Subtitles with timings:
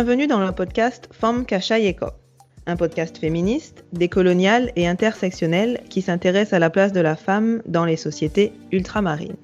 [0.00, 2.06] Bienvenue dans le podcast Femme Kachayeko,
[2.66, 7.84] un podcast féministe, décolonial et intersectionnel qui s'intéresse à la place de la femme dans
[7.84, 9.34] les sociétés ultramarines.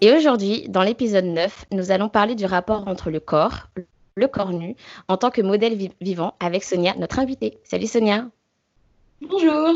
[0.00, 3.66] Et aujourd'hui, dans l'épisode 9, nous allons parler du rapport entre le corps,
[4.14, 4.76] le corps nu,
[5.08, 7.58] en tant que modèle vivant avec Sonia, notre invitée.
[7.64, 8.28] Salut Sonia.
[9.22, 9.74] Bonjour.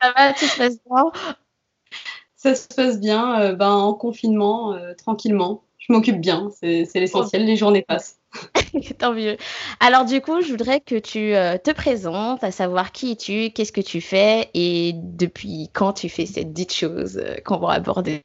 [0.00, 1.04] Ça va, tout se passe bien?
[2.34, 7.44] Ça se passe bien, euh, ben, en confinement, euh, tranquillement je m'occupe bien, c'est l'essentiel,
[7.44, 8.20] les journées passent.
[8.98, 9.36] Tant mieux.
[9.80, 13.72] Alors du coup, je voudrais que tu euh, te présentes, à savoir qui es-tu, qu'est-ce
[13.72, 18.22] que tu fais et depuis quand tu fais cette dite chose euh, qu'on va aborder.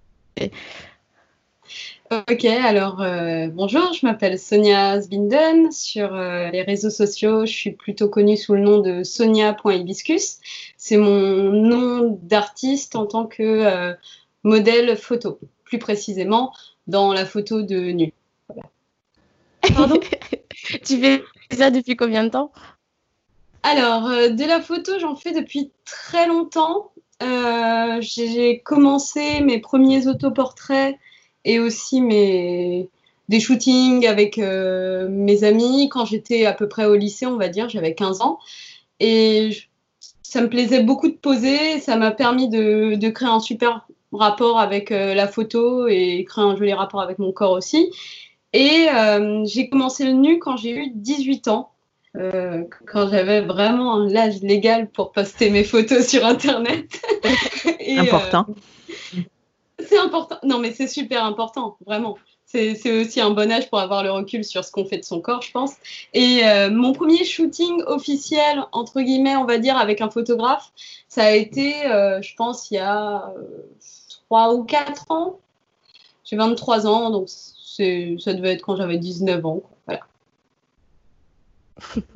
[2.11, 5.71] Ok, alors euh, bonjour, je m'appelle Sonia Sbinden.
[5.71, 10.37] Sur les réseaux sociaux, je suis plutôt connue sous le nom de sonia.hibiscus.
[10.77, 13.95] C'est mon nom d'artiste en tant que
[14.43, 15.39] modèle photo.
[15.63, 16.53] Plus précisément,
[16.87, 18.13] dans la photo de nu.
[19.75, 19.99] Pardon
[20.85, 22.51] Tu fais ça depuis combien de temps?
[23.63, 26.91] Alors, euh, de la photo, j'en fais depuis très longtemps.
[27.23, 30.95] Euh, j'ai commencé mes premiers autoportraits
[31.45, 32.89] et aussi mes,
[33.29, 37.47] des shootings avec euh, mes amis quand j'étais à peu près au lycée, on va
[37.47, 38.39] dire, j'avais 15 ans.
[38.99, 39.51] Et
[40.21, 44.59] ça me plaisait beaucoup de poser, ça m'a permis de, de, créer un super rapport
[44.59, 47.91] avec euh, la photo et créer un joli rapport avec mon corps aussi.
[48.53, 51.71] Et euh, j'ai commencé le nu quand j'ai eu 18 ans.
[52.15, 56.85] Euh, quand j'avais vraiment l'âge légal pour poster mes photos sur Internet.
[57.97, 58.45] important.
[59.79, 60.37] c'est important.
[60.43, 62.17] Non, mais c'est super important, vraiment.
[62.45, 65.19] C'est aussi un bon âge pour avoir le recul sur ce qu'on fait de son
[65.19, 65.73] corps, je pense.
[66.13, 66.41] Et
[66.71, 70.71] mon premier shooting officiel, entre guillemets, on va dire, avec un photographe,
[71.09, 73.33] ça a été, je pense, il y a
[74.29, 75.39] 3 ou 4 ans.
[76.23, 79.61] J'ai 23 ans, donc ça devait être quand j'avais 19 ans.
[79.85, 80.01] Voilà.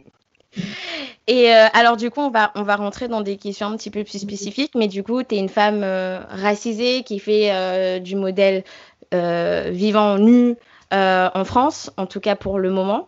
[1.28, 3.92] Et euh, alors, du coup, on va, on va rentrer dans des questions un petit
[3.92, 8.00] peu plus spécifiques, mais du coup, tu es une femme euh, racisée qui fait euh,
[8.00, 8.64] du modèle
[9.12, 10.56] vivant nu
[10.92, 13.08] en France, en tout cas pour le moment.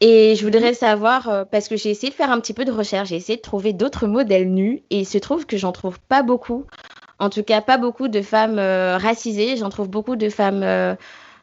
[0.00, 3.08] Et je voudrais savoir, parce que j'ai essayé de faire un petit peu de recherche,
[3.08, 6.22] j'ai essayé de trouver d'autres modèles nus, et il se trouve que j'en trouve pas
[6.22, 6.66] beaucoup.
[7.18, 9.56] En tout cas, pas beaucoup de femmes euh, racisées.
[9.56, 10.94] J'en trouve beaucoup de femmes, euh,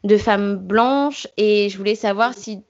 [0.03, 1.27] de femmes blanches.
[1.37, 2.63] Et je voulais savoir si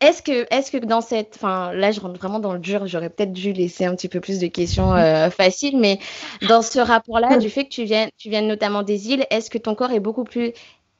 [0.00, 3.52] est-ce que, dans cette, enfin là je rentre vraiment dans le dur, j'aurais peut-être dû
[3.52, 5.98] laisser un petit peu plus de questions euh, faciles, mais
[6.48, 9.58] dans ce rapport-là, du fait que tu viens, tu viens notamment des îles, est-ce que
[9.58, 10.52] ton corps est beaucoup plus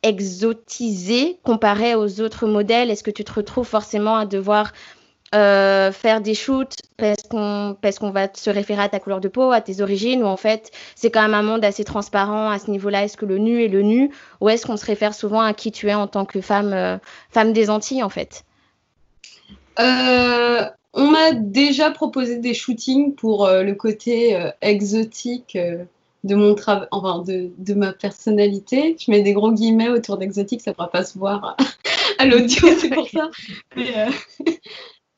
[0.02, 2.90] exotisé comparé aux autres modèles?
[2.90, 4.72] Est-ce que tu te retrouves forcément à devoir
[5.34, 9.28] euh, faire des shoots parce qu'on parce qu'on va se référer à ta couleur de
[9.28, 12.58] peau, à tes origines, ou en fait c'est quand même un monde assez transparent à
[12.58, 13.04] ce niveau-là.
[13.04, 15.70] Est-ce que le nu est le nu, ou est-ce qu'on se réfère souvent à qui
[15.70, 16.96] tu es en tant que femme euh,
[17.30, 18.44] femme des Antilles en fait?
[19.78, 25.58] Euh, On m'a déjà proposé des shootings pour le côté exotique
[26.24, 28.96] de mon travail, enfin de, de, ma personnalité.
[28.98, 31.56] Je mets des gros guillemets autour d'exotique, ça ne pourra pas se voir
[32.18, 33.30] à l'audio, c'est pour ça.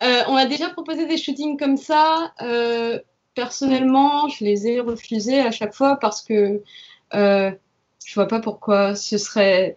[0.02, 2.32] Euh, on m'a déjà proposé des shootings comme ça.
[2.40, 2.98] Euh,
[3.34, 6.62] personnellement, je les ai refusés à chaque fois parce que
[7.14, 7.50] euh,
[8.04, 9.76] je vois pas pourquoi ce serait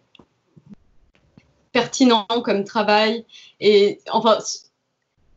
[1.74, 3.26] pertinent comme travail.
[3.60, 4.38] Et enfin,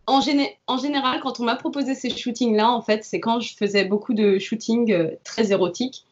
[0.06, 0.20] en,
[0.69, 4.14] en général, quand on m'a proposé ces shootings-là, en fait, c'est quand je faisais beaucoup
[4.14, 6.04] de shootings très érotiques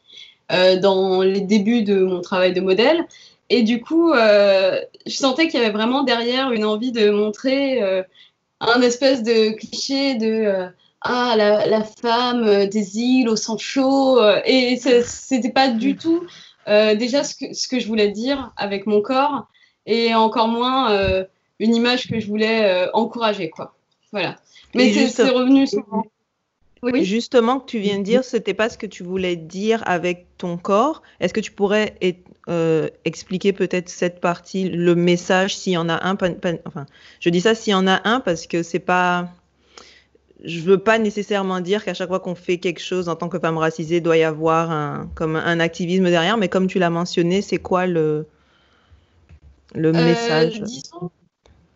[0.49, 3.07] dans les débuts de mon travail de modèle.
[3.49, 8.03] Et du coup, je sentais qu'il y avait vraiment derrière une envie de montrer
[8.59, 10.67] un espèce de cliché de euh,
[11.01, 16.25] ah la, femme euh, des îles au sang chaud euh, et c'était pas du tout
[16.67, 19.47] déjà ce que, ce que je voulais dire avec mon corps
[19.85, 20.89] et encore moins
[21.59, 23.75] une image que je voulais encourager quoi.
[24.11, 24.37] Voilà.
[24.73, 26.05] Mais c'est revenu souvent.
[26.81, 27.05] Oui.
[27.05, 30.57] Justement, que tu viens de dire, c'était pas ce que tu voulais dire avec ton
[30.57, 31.01] corps.
[31.19, 31.95] Est-ce que tu pourrais
[32.47, 36.15] euh, expliquer peut-être cette partie, le message, s'il y en a un
[36.65, 36.85] Enfin,
[37.19, 39.29] je dis ça s'il y en a un parce que c'est pas.
[40.43, 43.39] Je veux pas nécessairement dire qu'à chaque fois qu'on fait quelque chose en tant que
[43.39, 46.37] femme racisée, doit y avoir un, comme un activisme derrière.
[46.37, 48.27] Mais comme tu l'as mentionné, c'est quoi le
[49.73, 50.61] le euh, message?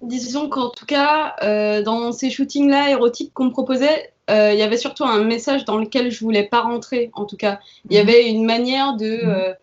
[0.02, 4.62] disons, qu'en tout cas, euh, dans ces shootings-là érotiques qu'on me proposait, euh, il y
[4.62, 7.60] avait surtout un message dans lequel je voulais pas rentrer, en tout cas.
[7.90, 8.08] Il y mhm.
[8.08, 9.56] avait une manière de mhm.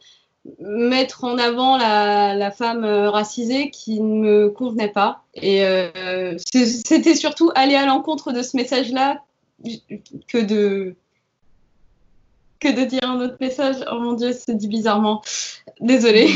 [0.60, 5.22] Mettre en avant la, femme euh, racisée qui ne me convenait pas.
[5.34, 5.64] Et
[6.38, 9.22] c'était surtout aller à l'encontre de ce message-là
[10.28, 10.94] que de
[12.58, 13.76] que de dire un autre message.
[13.90, 15.22] Oh mon dieu, c'est dit bizarrement.
[15.80, 16.30] Désolée.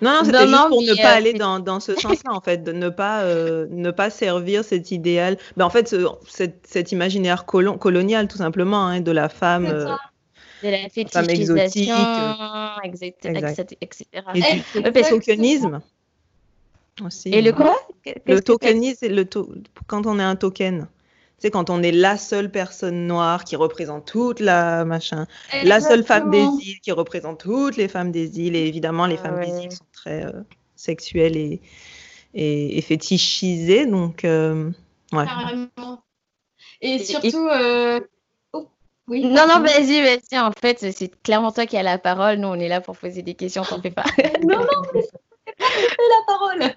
[0.00, 2.70] Non, non, c'était juste pour ne pas aller dans, dans ce sens-là, en fait, de
[2.70, 5.38] ne pas, ne pas servir cet idéal.
[5.56, 5.92] Ben, en fait,
[6.24, 9.96] cet, imaginaire colonial, tout simplement, hein, de la femme.
[10.62, 11.96] De la fétichisation,
[12.92, 14.06] etc.
[14.34, 15.80] Et du tokenisme
[17.04, 17.30] aussi.
[17.30, 17.76] Et le quoi
[18.26, 19.24] Le tokenisme, le
[19.86, 20.88] quand on est un token.
[21.40, 25.28] C'est quand on est la seule personne noire qui représente toute la machin,
[25.62, 28.56] la seule femme des îles qui représente toutes les femmes des îles.
[28.56, 30.32] Et évidemment, les femmes des îles sont très euh,
[30.74, 31.60] sexuelles et,
[32.34, 33.86] et, fétichisées.
[33.86, 34.70] Donc, euh,
[35.12, 35.26] ouais.
[35.26, 36.02] Carrément.
[36.80, 37.48] Et surtout.
[37.48, 38.00] Euh,
[39.08, 40.38] oui, non, non, vas-y, vas-y.
[40.38, 42.36] En fait, c'est clairement toi qui as la parole.
[42.36, 44.04] Nous, on est là pour poser des questions, t'en fais pas.
[44.42, 45.02] non, non, mais
[45.58, 46.74] la parole.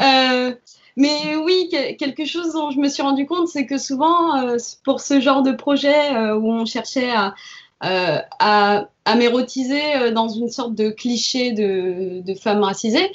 [0.00, 0.54] Euh,
[0.96, 5.00] mais oui, quelque chose dont je me suis rendu compte, c'est que souvent, euh, pour
[5.00, 7.34] ce genre de projet euh, où on cherchait à,
[7.80, 13.12] à, à m'érotiser dans une sorte de cliché de, de femme racisée,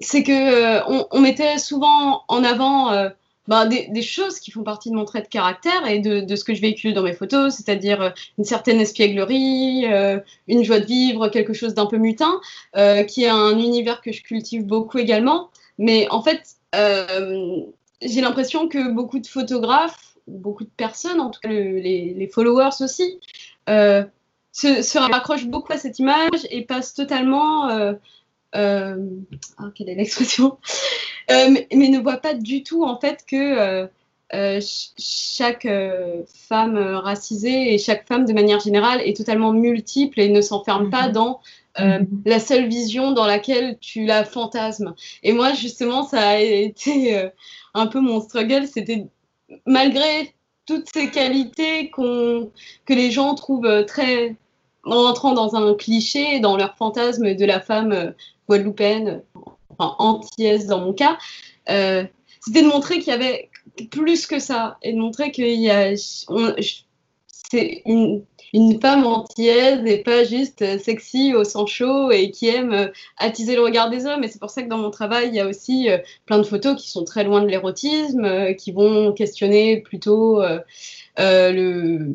[0.00, 3.10] c'est que on, on, mettait souvent en avant
[3.48, 6.54] bah, des, choses qui font partie de mon trait de caractère et de, ce que
[6.54, 11.28] je véhicule dans mes photos, c'est-à-dire euh, une certaine espièglerie, euh, une joie de vivre,
[11.28, 12.40] quelque chose d'un peu mutin,
[12.76, 15.48] euh, qui est un univers que je cultive beaucoup également.
[15.78, 16.56] Mais en fait,
[18.02, 23.18] j'ai l'impression que beaucoup de photographes, beaucoup de personnes, en tout cas les, followers aussi,
[23.66, 27.94] se raccrochent beaucoup à cette image et passent totalement
[28.56, 28.96] euh,
[29.58, 30.58] ah, quelle est l'expression
[31.30, 33.88] euh, mais, ne voit pas du tout en fait que
[34.34, 34.60] euh,
[34.98, 35.68] chaque
[36.48, 41.08] femme racisée et chaque femme de manière générale est totalement multiple et ne s'enferme pas
[41.08, 41.12] mhm.
[41.12, 41.40] dans
[41.78, 42.06] mhm.
[42.24, 44.94] la seule vision dans laquelle tu la fantasmes.
[45.22, 47.30] Et moi, justement, ça a été
[47.74, 48.66] un peu mon struggle.
[48.66, 49.06] C'était
[49.64, 50.34] malgré
[50.66, 52.50] toutes ces qualités que
[52.88, 54.36] les gens trouvent très
[54.92, 58.14] en entrant dans un cliché, dans leur fantasme de la femme
[58.48, 59.22] guadeloupéenne,
[59.78, 61.18] enfin antillaise dans mon cas,
[61.68, 62.04] euh,
[62.40, 63.50] c'était de montrer qu'il y avait
[63.90, 65.94] plus que ça et de montrer qu'il y a.
[67.50, 72.72] C'est une, une, femme antillaise et pas juste sexy au sang chaud et qui aime
[72.72, 74.22] euh, attiser le regard des hommes.
[74.22, 75.96] Et c'est pour ça que dans mon travail, il y a aussi euh,
[76.26, 80.42] plein de photos qui sont très loin de l'érotisme, qui vont questionner plutôt
[81.16, 82.12] le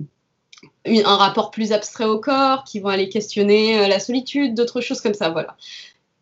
[0.86, 5.14] un rapport plus abstrait au corps, qui vont aller questionner la solitude, d'autres choses comme
[5.14, 5.56] ça, voilà.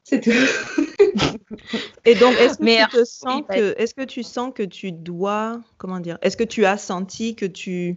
[0.03, 0.31] C'est tout.
[2.05, 5.99] Et donc, est-ce que, tu sens que, est-ce que tu sens que tu dois, comment
[5.99, 7.95] dire, est-ce que tu as senti que tu,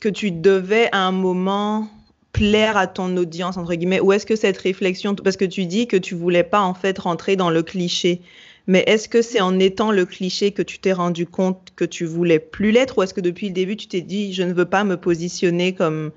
[0.00, 1.88] que tu devais à un moment
[2.32, 5.86] plaire à ton audience, entre guillemets, ou est-ce que cette réflexion, parce que tu dis
[5.86, 8.20] que tu voulais pas en fait rentrer dans le cliché,
[8.68, 12.04] mais est-ce que c'est en étant le cliché que tu t'es rendu compte que tu
[12.04, 14.66] voulais plus l'être, ou est-ce que depuis le début tu t'es dit je ne veux
[14.66, 16.12] pas me positionner comme,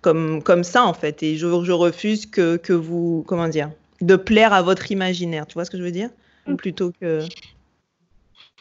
[0.00, 4.16] comme, comme ça en fait, et je, je refuse que, que vous, comment dire, de
[4.16, 5.46] plaire à votre imaginaire?
[5.46, 6.10] Tu vois ce que je veux dire?
[6.46, 6.56] Mm.
[6.56, 7.24] Plutôt que.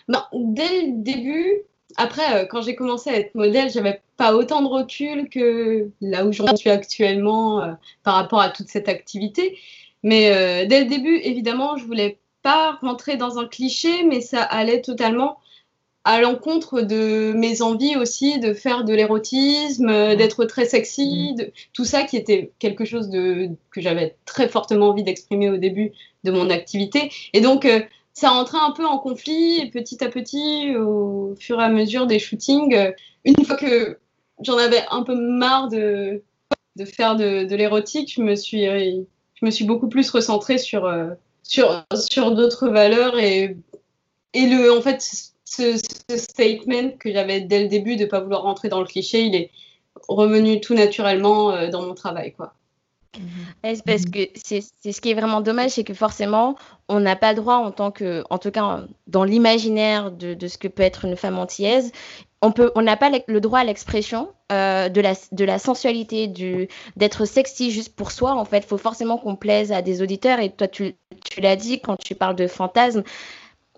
[0.07, 1.61] Non, dès le début,
[1.97, 6.25] après, euh, quand j'ai commencé à être modèle, j'avais pas autant de recul que là
[6.25, 7.73] où j'en suis actuellement euh,
[8.03, 9.57] par rapport à toute cette activité.
[10.03, 14.41] Mais euh, dès le début, évidemment, je voulais pas rentrer dans un cliché, mais ça
[14.41, 15.37] allait totalement
[16.05, 20.15] à l'encontre de mes envies aussi de faire de l'érotisme, mmh.
[20.15, 21.35] d'être très sexy, mmh.
[21.35, 25.57] de, tout ça qui était quelque chose de, que j'avais très fortement envie d'exprimer au
[25.57, 25.91] début
[26.23, 27.11] de mon activité.
[27.33, 27.81] Et donc, euh,
[28.13, 32.07] ça rentrait un peu en conflit et petit à petit, au fur et à mesure
[32.07, 32.93] des shootings, euh,
[33.25, 33.99] une fois que
[34.39, 36.23] j'en avais un peu marre de,
[36.77, 40.85] de faire de, de l'érotique, je me suis, je me suis beaucoup plus recentrée sur,
[40.85, 41.09] euh,
[41.47, 43.57] sur, sur d'autres valeurs et,
[44.33, 45.01] et le, en fait,
[45.45, 45.77] ce,
[46.17, 49.35] statement que j'avais dès le début de ne pas vouloir rentrer dans le cliché, il
[49.35, 49.49] est
[50.07, 52.33] revenu tout naturellement euh, dans mon travail.
[52.33, 52.53] quoi.
[53.85, 56.55] parce que c'est ce qui est vraiment dommage, c'est que forcément,
[56.89, 60.47] on n'a pas le droit en tant que, en tout cas dans l'imaginaire de, de,
[60.47, 61.91] ce que peut être une femme antillaise,
[62.41, 66.27] on peut, on n'a pas le droit à l'expression euh, de, la, de la sensualité,
[66.95, 68.33] d'être sexy juste pour soi.
[68.33, 70.39] En fait, il faut forcément qu'on plaise à des auditeurs.
[70.39, 70.95] Et toi, tu,
[71.29, 73.03] tu l'as dit quand tu parles de fantasme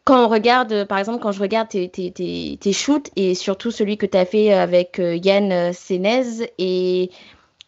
[0.09, 3.95] quand on regarde, par exemple, quand je regarde tes, tes, tes, shoots et surtout celui
[3.95, 7.11] que tu as fait avec euh, Yann euh, Sénez et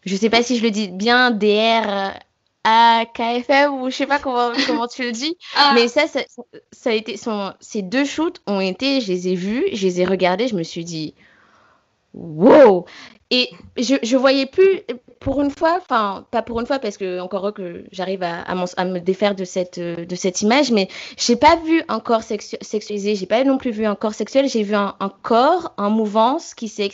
[0.04, 2.14] je sais pas si je le dis bien, DR
[2.64, 5.72] AKFM ou je sais pas comment, comment tu le dis, ah.
[5.76, 6.20] mais ça, ça,
[6.90, 10.04] a été, son, ces deux shoots ont été, je les ai vus, je les ai
[10.04, 11.14] regardés, je me suis dit,
[12.14, 12.84] wow!
[13.30, 14.82] Et je, je voyais plus,
[15.18, 18.42] pour une fois, enfin, pas pour une fois, parce que encore heureux que j'arrive à,
[18.42, 22.56] à, me défaire de cette, de cette image, mais j'ai pas vu un corps sexu
[22.60, 26.54] sexualisé, j'ai pas non plus vu un corps sexuel, j'ai vu un, corps en mouvance
[26.54, 26.90] qui s'est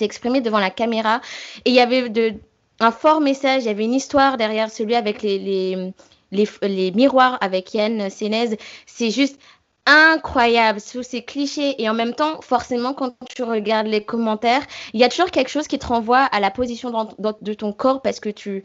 [0.00, 1.22] exprimé devant la caméra.
[1.64, 2.34] Et il y avait de,
[2.78, 5.92] un fort message, il y avait une histoire derrière celui avec les, les
[6.30, 9.38] les, les miroirs avec Yann Sénez, c'est juste
[9.88, 10.80] incroyable.
[10.80, 15.04] Sous ces clichés et en même temps forcément quand tu regardes les commentaires il y
[15.04, 18.28] a toujours quelque chose qui te renvoie à la position de ton corps parce que
[18.28, 18.64] tu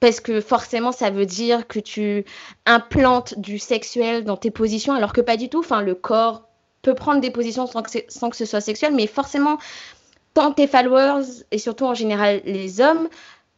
[0.00, 2.24] parce que forcément ça veut dire que tu
[2.64, 5.60] implantes du sexuel dans tes positions alors que pas du tout.
[5.60, 6.48] Enfin le corps
[6.80, 9.58] peut prendre des positions sans que, sans que ce soit sexuel mais forcément
[10.32, 13.08] tant tes followers et surtout en général les hommes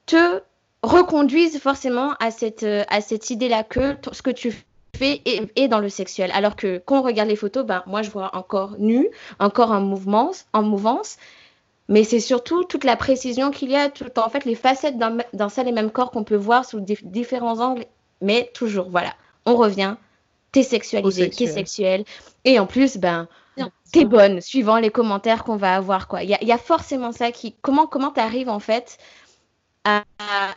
[0.07, 0.41] te
[0.83, 4.53] reconduisent forcément à cette, à cette idée-là que ce que tu
[4.99, 5.23] fait
[5.57, 6.31] et, dans le sexuel.
[6.35, 9.81] Alors que quand on regarde les photos, ben, moi je vois encore nu, encore en
[9.81, 11.17] mouvement, en mouvance.
[11.89, 15.49] Mais c'est surtout toute la précision qu'il y a, tout, en fait les facettes d'un
[15.49, 17.87] seul et même corps qu'on peut voir sous différents angles.
[18.21, 19.15] Mais toujours, voilà,
[19.47, 19.95] on revient,
[20.53, 22.05] t'es sexualisé, t'es sexuel.
[22.45, 23.27] Et en plus, ben,
[23.93, 26.09] t'es bonne, suivant les commentaires qu'on va avoir.
[26.09, 26.23] quoi.
[26.23, 27.55] Il y, a forcément ça qui...
[27.63, 28.99] Comment comment t'arrives en fait
[29.85, 30.05] à,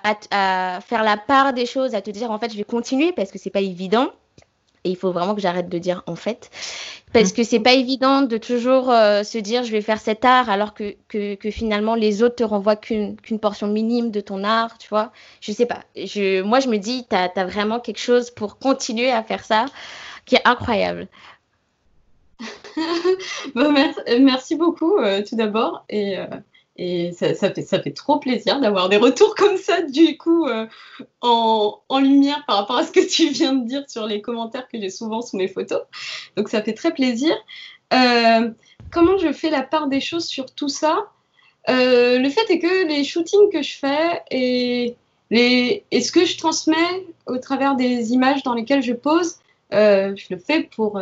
[0.04, 3.32] à, faire la part des choses, à te dire en fait je vais continuer parce
[3.32, 4.10] que c'est pas évident.
[4.84, 6.50] Et il faut vraiment que j'arrête de dire en fait.
[7.14, 10.50] Parce que c'est pas évident de toujours euh, se dire je vais faire cet art
[10.50, 14.88] alors que, que, finalement les autres te renvoient qu'une portion minime de ton art, tu
[14.90, 15.12] vois.
[15.42, 15.82] Je sais pas.
[15.96, 19.66] Je, moi, je me dis, tu as, vraiment quelque chose pour continuer à faire ça
[20.26, 21.08] qui est incroyable.
[23.56, 25.86] bon, merci, merci, beaucoup euh, tout d'abord.
[25.90, 26.26] Et euh,
[26.84, 30.66] et ça, fait, ça fait trop plaisir d'avoir des retours comme ça, du coup, euh,
[31.22, 34.82] en, lumière par rapport à ce que tu viens de dire sur les commentaires que
[34.82, 35.82] j'ai souvent sous mes photos.
[36.36, 37.36] Donc ça fait très plaisir.
[37.94, 38.50] Euh,
[38.92, 41.06] comment je fais la part des choses sur tout ça?
[41.70, 44.96] Euh, Le fait est que les shootings que je fais et,
[45.30, 49.36] les, et ce que je transmets au travers des images dans lesquelles je pose,
[49.72, 51.00] je le fais pour,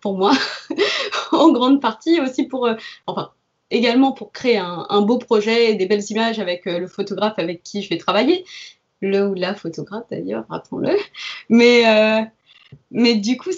[0.00, 0.32] pour moi,
[1.32, 2.70] en grande partie aussi pour...
[3.06, 3.32] enfin,
[3.74, 7.62] également pour créer un, beau projet et des belles images avec euh, le photographe avec
[7.62, 8.44] qui je vais travailler.
[9.00, 10.96] Le ou la photographe d'ailleurs, rappelons-le.
[11.48, 12.24] Mais, euh,
[12.90, 13.50] mais du coup,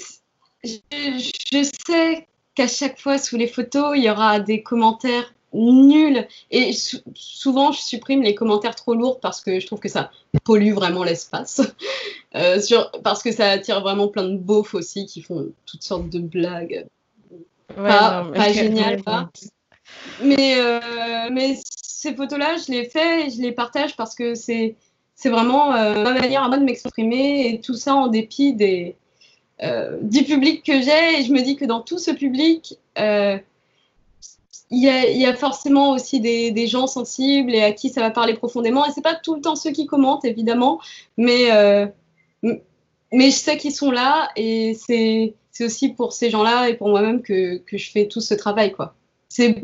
[0.64, 6.26] je, sais qu'à chaque fois sous les photos, il y aura des commentaires nuls.
[6.50, 6.72] Et
[7.14, 10.10] souvent, je supprime les commentaires trop lourds parce que je trouve que ça
[10.44, 11.60] pollue vraiment l'espace.
[12.34, 12.60] Euh,
[13.02, 16.84] parce que ça attire vraiment plein de beaufs aussi qui font toutes sortes de blagues.
[17.74, 19.30] pas, pas génial, pas.
[20.22, 24.76] Mais, euh, mais ces photos-là, je les fais et je les partage parce que c'est,
[25.24, 28.56] vraiment euh, ma manière à moi de m'exprimer et tout ça en dépit
[29.62, 31.20] euh, du public que j'ai.
[31.20, 32.78] Et je me dis que dans tout ce public,
[34.70, 38.86] il y, a, forcément aussi des, gens sensibles et à qui ça va parler profondément.
[38.86, 40.80] Et c'est pas tout le temps ceux qui commentent, évidemment,
[41.16, 41.50] mais,
[42.42, 46.88] mais je sais qu'ils sont là et c'est, c'est aussi pour ces gens-là et pour
[46.88, 48.94] moi-même que, que je fais tout ce travail, quoi
[49.28, 49.62] c'est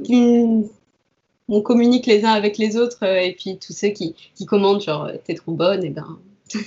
[1.49, 4.83] on communique les uns avec les autres euh, et puis tous ceux qui, qui commentent
[4.83, 6.19] genre euh, t'es trop bonne et ben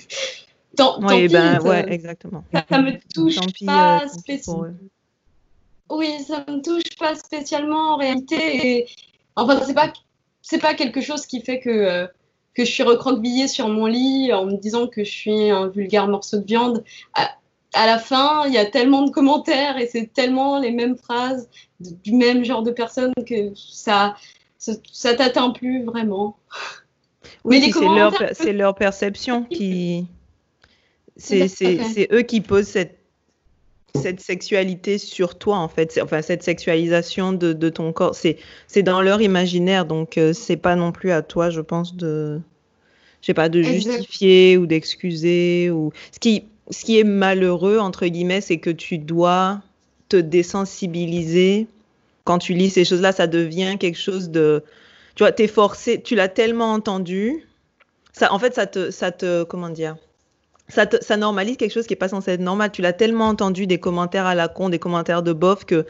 [0.76, 2.44] tant, oui, ben, ouais, exactement.
[2.52, 4.74] Ça, me touche pas euh, spécialement.
[5.90, 8.80] Oui, ça me touche pas spécialement en réalité.
[8.80, 8.88] Et...
[9.36, 9.94] Enfin, c'est pas
[10.42, 12.08] c'est pas quelque chose qui fait que
[12.56, 16.08] que je suis recroquevillée sur mon lit en me disant que je suis un vulgaire
[16.08, 16.84] morceau de viande.
[17.76, 21.50] À, la fin, il y a tellement de commentaires et c'est tellement les mêmes phrases
[21.80, 24.16] du même genre de personnes que ça,
[24.58, 26.38] ça, t'atteint plus vraiment.
[27.44, 27.72] Oui,
[28.34, 30.08] c'est leur, perception qui.
[31.18, 32.98] C'est eux qui posent cette,
[33.94, 36.00] cette sexualité sur toi, en fait.
[36.02, 38.16] Enfin, cette sexualisation de, de ton corps.
[38.16, 42.40] C'est dans leur imaginaire, donc euh, c'est pas non plus à toi, je pense, de.
[43.22, 45.72] Je sais pas, de justifier ou d'excuser.
[45.72, 49.62] ou Ce qui, ce qui est malheureux, entre guillemets, c'est que tu dois
[50.10, 51.68] te désensibiliser.
[52.24, 54.64] Quand tu lis ces choses-là, ça devient quelque chose de.
[55.16, 57.48] Tu vois, t'es forcé, tu l'as tellement entendu.
[58.14, 59.96] Ça, en fait, ça te, ça te, comment dire,
[60.68, 62.72] ça, te, ça normalise quelque chose qui est pas censé être normal.
[62.72, 65.86] Tu l'as tellement entendu des commentaires à la con, des commentaires de bof que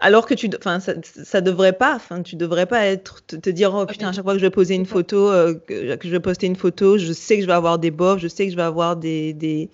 [0.00, 3.74] alors que tu, enfin, ça, ça, devrait pas, enfin, tu devrais pas être, te, dire,
[3.74, 6.20] oh putain, à chaque fois que je vais poser une photo, euh, que, je vais
[6.20, 8.56] poster une photo, je sais que je vais avoir des bofs, je sais que je
[8.56, 9.70] vais avoir des, des,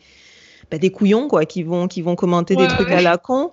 [0.71, 3.53] bah, des couillons, quoi, qui vont, qui vont commenter des trucs à la con.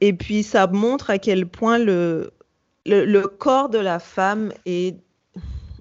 [0.00, 2.30] Et puis, ça montre à quel point le,
[2.86, 4.96] le, le corps de la femme est,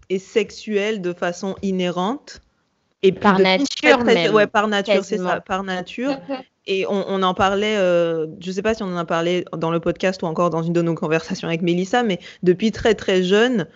[0.10, 2.42] est sexuel de façon inhérente.
[3.04, 6.18] Et par nature, même, ouais, par nature, c'est ça, par nature.
[6.70, 9.72] Et on, en parlait, euh, je ne sais pas si on en a parlé dans
[9.72, 13.24] le podcast ou encore dans une de nos conversations avec Mélissa, mais depuis très très
[13.24, 13.68] jeune,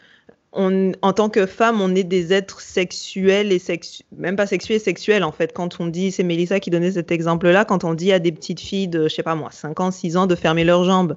[0.51, 4.81] on, en tant que femme, on est des êtres sexuels et sexu même pas sexuels,
[4.81, 5.53] sexuels en fait.
[5.53, 8.59] Quand on dit, c'est Mélissa qui donnait cet exemple-là, quand on dit à des petites
[8.59, 11.15] filles de, je sais pas moi, 5 ans, 6 ans de fermer leurs jambes.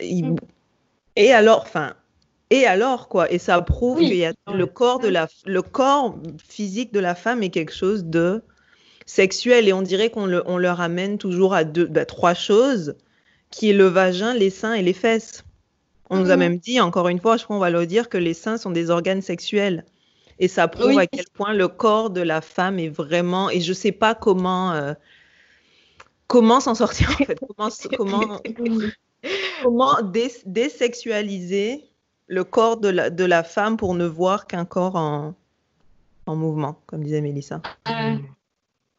[0.00, 0.36] Mm.
[1.16, 1.92] Et alors, enfin,
[2.48, 6.16] et alors quoi Et ça prouve que le corps de la, le corps
[6.48, 8.42] physique de la femme est quelque chose de
[9.06, 12.94] sexuel et on dirait qu'on le, on le ramène toujours à deux, bah, trois choses,
[13.50, 15.44] qui est le vagin, les seins et les fesses.
[16.10, 16.38] On nous a Mhm.
[16.40, 18.70] même dit, encore une fois, je crois qu'on va le dire, que les seins sont
[18.70, 19.84] des organes sexuels.
[20.38, 20.98] Et ça prouve Oui.
[20.98, 23.50] à quel point le corps de la femme est vraiment.
[23.50, 24.72] Et je sais pas comment.
[24.72, 24.94] euh,
[26.26, 27.38] comment s'en sortir en fait.
[27.40, 28.40] Comment, comment,
[29.62, 31.84] comment dé- désexualiser
[32.28, 35.34] le corps de la, de la femme pour ne voir qu'un corps en,
[36.26, 37.60] en mouvement, comme disait Mélissa.
[37.88, 38.16] Euh,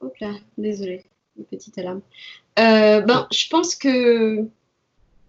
[0.01, 1.03] hop là, désolée,
[1.37, 2.01] une petite alarme.
[2.59, 4.45] Euh, ben, je pense que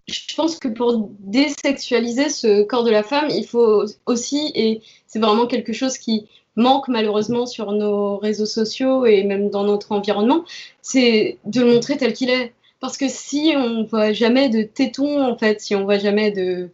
[0.07, 5.19] je pense que pour désexualiser ce corps de la femme, il faut aussi, et c'est
[5.19, 10.43] vraiment quelque chose qui manque malheureusement sur nos réseaux sociaux et même dans notre environnement,
[10.81, 12.53] c'est de le montrer tel qu'il est.
[12.81, 16.69] Parce que si on voit jamais de tétons, en fait, si on voit jamais de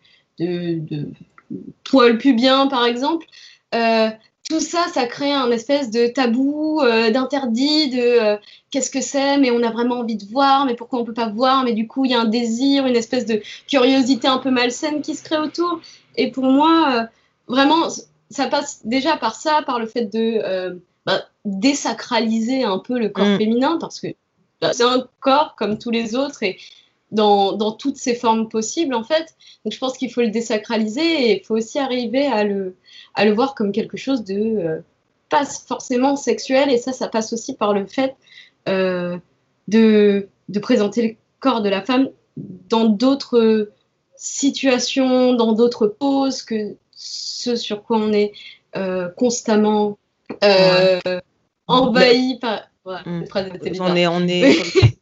[1.83, 3.27] poils pubiens, par exemple,
[3.75, 4.09] euh,
[4.49, 8.37] tout ça, ça crée un espèce de tabou, euh, d'interdit, de euh,
[8.71, 11.29] qu'est-ce que c'est, mais on a vraiment envie de voir, mais pourquoi on peut pas
[11.29, 14.49] voir, mais du coup il y a un désir, une espèce de curiosité un peu
[14.49, 15.79] malsaine qui se crée autour.
[16.17, 17.03] Et pour moi, euh,
[17.47, 17.89] vraiment,
[18.31, 20.75] ça passe déjà par ça, par le fait de euh,
[21.05, 23.37] bah, désacraliser un peu le corps Mm.
[23.37, 24.07] féminin, parce que
[24.61, 26.57] bah, c'est un corps comme tous les autres et
[27.11, 29.35] dans, dans toutes ses formes possibles en fait.
[29.65, 31.01] Donc je pense qu'il faut le désacraliser
[31.31, 32.75] et il faut aussi arriver à le,
[33.15, 34.79] à le voir comme quelque chose de euh,
[35.29, 38.15] pas forcément sexuel et ça, ça passe aussi par le fait
[38.67, 39.17] euh,
[39.67, 43.71] de, de présenter le corps de la femme dans d'autres
[44.15, 48.33] situations, dans d'autres poses que ce sur quoi on est
[48.75, 49.97] euh, constamment
[51.67, 52.63] envahi par.
[52.83, 53.23] Voilà, Mm.
[53.55, 54.97] était On est, on est.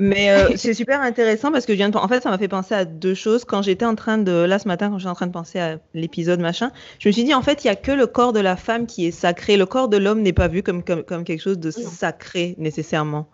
[0.00, 1.96] Mais euh, c'est super intéressant parce que je viens de...
[1.96, 3.44] En fait, ça m'a fait penser à deux choses.
[3.44, 4.32] Quand j'étais en train de...
[4.32, 7.22] Là, ce matin, quand j'étais en train de penser à l'épisode machin, je me suis
[7.22, 9.58] dit, en fait, il n'y a que le corps de la femme qui est sacré.
[9.58, 13.28] Le corps de l'homme n'est pas vu comme, comme, comme quelque chose de sacré, nécessairement.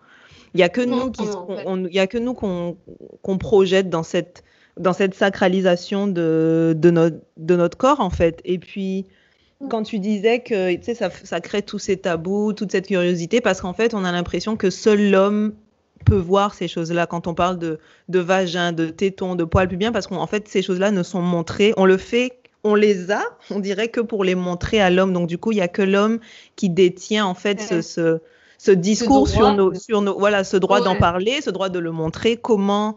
[0.53, 1.23] Il n'y a que nous qui...
[1.89, 2.77] Il y a que nous qu'on
[3.21, 4.43] qu'on projette dans cette,
[4.77, 8.41] dans cette sacralisation de, de, notre, de notre corps, en fait.
[8.43, 9.05] Et puis...
[9.71, 13.41] Quand tu disais que tu sais, ça, ça crée tous ces tabous, toute cette curiosité,
[13.41, 15.53] parce qu'en fait, on a l'impression que seul l'homme
[16.05, 17.79] peut voir ces choses-là quand on parle de,
[18.09, 21.73] de vagin, de téton, de poils pubiens, parce qu'en fait, ces choses-là ne sont montrées.
[21.77, 25.13] On le fait, on les a, on dirait que pour les montrer à l'homme.
[25.13, 26.19] Donc, du coup, il n'y a que l'homme
[26.55, 27.81] qui détient en fait ce, Ouais.
[27.81, 28.19] ce,
[28.57, 31.91] ce discours sur nos, sur nos, voilà, ce droit d'en parler, ce droit de le
[31.91, 32.95] montrer, comment,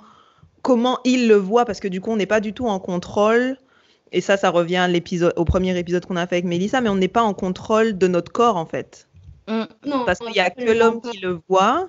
[0.63, 3.57] comment il le voit, parce que du coup, on n'est pas du tout en contrôle.
[4.13, 6.97] Et ça, ça revient l'épisode, au premier épisode qu'on a fait avec Mélissa, mais on
[6.97, 9.07] n'est pas en contrôle de notre corps, en fait.
[9.47, 9.63] Mm.
[9.87, 11.89] Non, Parce qu'il n'y a que l'homme qui le voit,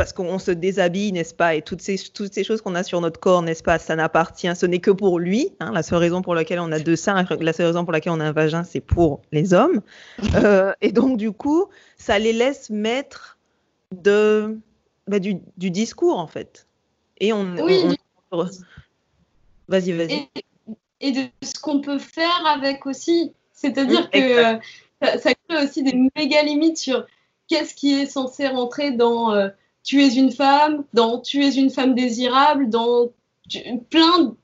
[0.00, 1.54] parce qu'on se déshabille, n'est-ce pas?
[1.56, 3.78] Et toutes ces, toutes ces choses qu'on a sur notre corps, n'est-ce pas?
[3.78, 5.52] Ça n'appartient, ce n'est que pour lui.
[5.60, 5.72] hein.
[5.74, 8.20] la seule raison pour laquelle on a deux seins, la seule raison pour laquelle on
[8.20, 9.82] a un vagin, c'est pour les hommes.
[10.36, 11.66] Euh, et donc, du coup,
[11.98, 13.36] ça les laisse mettre
[13.94, 14.58] de,
[15.06, 16.66] bah, du, du discours, en fait.
[17.18, 17.56] Et on.
[17.58, 17.82] Oui,
[18.32, 18.48] on- on-
[19.68, 20.12] Vas-y, vas-y.
[20.14, 20.28] et,
[21.00, 23.34] et de ce qu'on peut faire avec aussi.
[23.52, 24.18] C'est-à-dire que
[24.54, 24.58] euh,
[25.02, 27.06] ça, ça crée aussi des méga limites sur
[27.48, 29.48] qu'est-ce qui est censé rentrer dans euh,
[29.84, 33.08] tu es une femme, dans tu es une femme désirable, dans
[33.88, 34.34] plein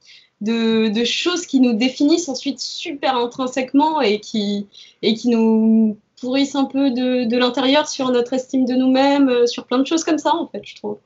[0.41, 4.67] de, choses qui nous définissent ensuite super intrinsèquement et qui,
[5.03, 9.47] et qui nous pourrissent un peu de, de l'intérieur sur notre estime de nous-mêmes, euh,
[9.47, 10.99] sur plein de choses comme ça en fait, je trouve.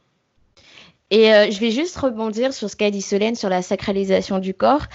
[1.11, 4.55] Et euh, je vais juste rebondir sur ce qu'a dit Solène sur la sacralisation du
[4.55, 4.87] corps.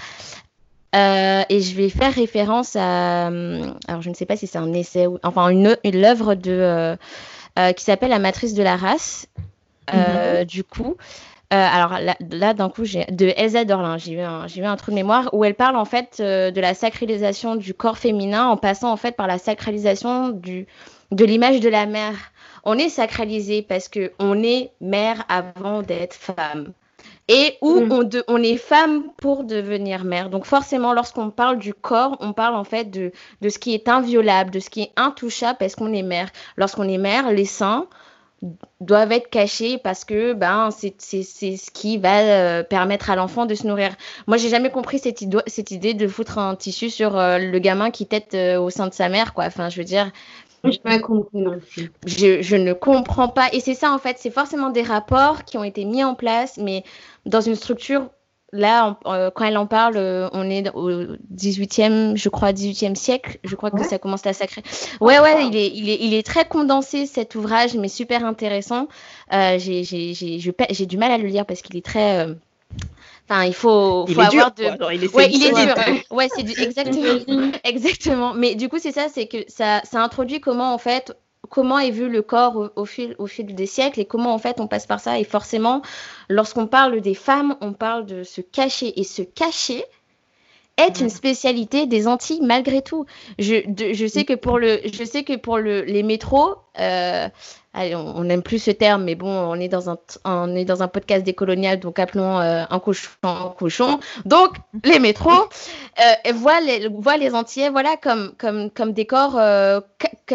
[0.94, 3.26] Euh, et je vais faire référence à.
[3.26, 5.18] Alors, je ne sais pas si c'est un essai ou.
[5.22, 6.96] Enfin, une, une œuvre de,
[7.58, 9.26] euh, qui s'appelle La matrice de la race.
[9.92, 10.96] Euh, Du coup.
[11.52, 14.76] euh, alors là, là, d'un coup, j'ai de Elsa Dorlin, j'ai eu, un- eu un
[14.76, 18.56] trou de mémoire où elle parle en fait de la sacralisation du corps féminin en
[18.56, 20.66] passant en fait par la sacralisation du,
[21.12, 22.16] de l'image de la mère.
[22.64, 26.72] On est sacralisé parce que on est mère avant d'être femme.
[27.28, 27.92] Et où Mm.
[27.92, 30.30] on, de- on est femme pour devenir mère.
[30.30, 33.10] Donc forcément, lorsqu'on parle du corps, on parle en fait de,
[33.40, 36.28] de ce qui est inviolable, de ce qui est intouchable parce qu'on est mère.
[36.56, 37.88] Lorsqu'on est mère, les seins
[38.80, 43.54] doivent être cachés parce que ben c'est ce qui va euh, permettre à l'enfant de
[43.54, 43.90] se nourrir.
[44.26, 48.06] Moi, j'ai jamais compris cette, idée de foutre un tissu sur euh, le gamin qui
[48.06, 49.44] tète euh, au sein de sa mère, quoi.
[49.46, 50.10] Enfin, je veux dire,
[50.64, 51.92] Je pas compris non plus.
[52.06, 53.48] je, je ne comprends pas.
[53.52, 56.56] Et c'est ça, en fait, c'est forcément des rapports qui ont été mis en place,
[56.58, 56.84] mais
[57.24, 58.08] dans une structure,
[58.52, 60.90] là, euh, quand elle en parle, euh, on est au
[61.34, 63.38] 18e, je crois, 18e siècle.
[63.44, 64.62] Je crois que ça commence à sacrer.
[65.00, 68.88] Ouais, ouais, il est, il, est, il est très condensé, cet ouvrage, mais super intéressant.
[69.32, 72.26] Euh, j'ai du mal à le lire parce qu'il est très...
[73.28, 74.94] Enfin, il faut, Il faut est dur, avoir de...
[74.94, 75.74] il est Ouais, il est séduisant.
[75.74, 75.94] dur.
[76.10, 76.52] Ouais, c'est du...
[76.60, 77.50] exactement.
[77.64, 78.34] Exactement.
[78.34, 81.12] Mais du coup, c'est ça, c'est que ça, ça introduit comment, en fait,
[81.50, 84.60] comment est vu le corps au, fil, au fil des siècles et comment en fait
[84.60, 85.18] on passe par ça.
[85.18, 85.82] Et forcément,
[86.28, 88.98] lorsqu'on parle des femmes, on parle de se cacher.
[88.98, 89.84] Et se cacher
[90.76, 93.06] est une spécialité des Antilles malgré tout.
[93.38, 93.62] Je,
[93.92, 97.28] je sais que pour, le, je sais que pour le, les métros, euh,
[97.76, 100.88] on n'aime plus ce terme, mais bon, on est dans un, on est dans un
[100.88, 104.00] podcast décolonial, donc appelons euh, un cochon un cochon.
[104.24, 105.30] Donc, les métros
[106.00, 109.80] euh, voient, les, voient les Antillais voilà, comme, comme, comme des corps euh,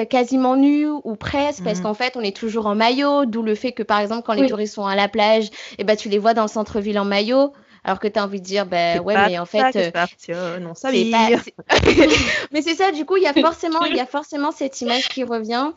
[0.09, 1.83] quasiment nus ou presque, parce mhm.
[1.83, 4.47] qu'en fait, on est toujours en maillot, d'où le fait que, par exemple, quand les
[4.47, 7.53] touristes sont à la plage, eh ben, tu les vois dans le centre-ville en maillot
[7.83, 9.75] alors que tu as envie de dire ben ouais mais en fait
[10.29, 10.91] euh, non ça
[12.51, 15.09] mais c'est ça du coup il y a forcément il y a forcément cette image
[15.09, 15.71] qui revient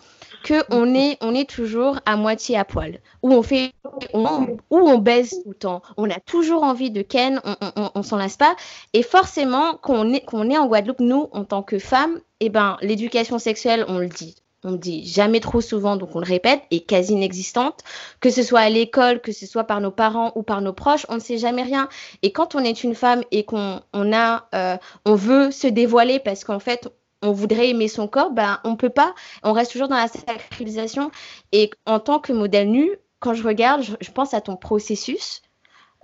[0.44, 3.72] que on est, on est toujours à moitié à poil, où on fait,
[4.12, 5.82] où on baise tout le temps.
[5.96, 8.54] On a toujours envie de ken, on, on, s'en lasse pas.
[8.92, 13.38] Et forcément, qu'on est, est en Guadeloupe, nous, en tant que femmes, eh ben, l'éducation
[13.38, 14.36] sexuelle, on le dit.
[14.66, 17.80] On le dit jamais trop souvent, donc on le répète, est quasi inexistante.
[18.20, 21.06] Que ce soit à l'école, que ce soit par nos parents ou par nos proches,
[21.08, 21.88] on ne sait jamais rien.
[22.22, 26.18] Et quand on est une femme et qu'on on a, euh, on veut se dévoiler
[26.18, 26.90] parce qu'en fait,
[27.24, 29.14] on voudrait aimer son corps, ben on peut pas.
[29.42, 31.10] On reste toujours dans la sacralisation.
[31.52, 35.42] Et en tant que modèle nu, quand je regarde, je, pense à ton processus.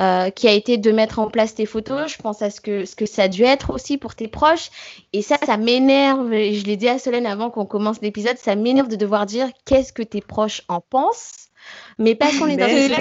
[0.00, 2.10] Euh, qui a été de mettre en place tes photos.
[2.10, 4.70] Je pense à ce que, ce que ça a dû être aussi pour tes proches.
[5.12, 6.30] Et ça, ça m'énerve.
[6.30, 8.38] Je l'ai dit à Solène avant qu'on commence l'épisode.
[8.38, 11.50] Ça m'énerve de devoir dire qu'est-ce que tes proches en pensent.
[11.98, 12.96] Mais parce qu'on est dans une...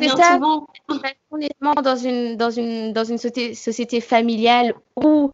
[0.00, 0.38] C'est ça.
[1.30, 1.50] On est
[1.82, 5.32] dans une, dans une, dans une société familiale où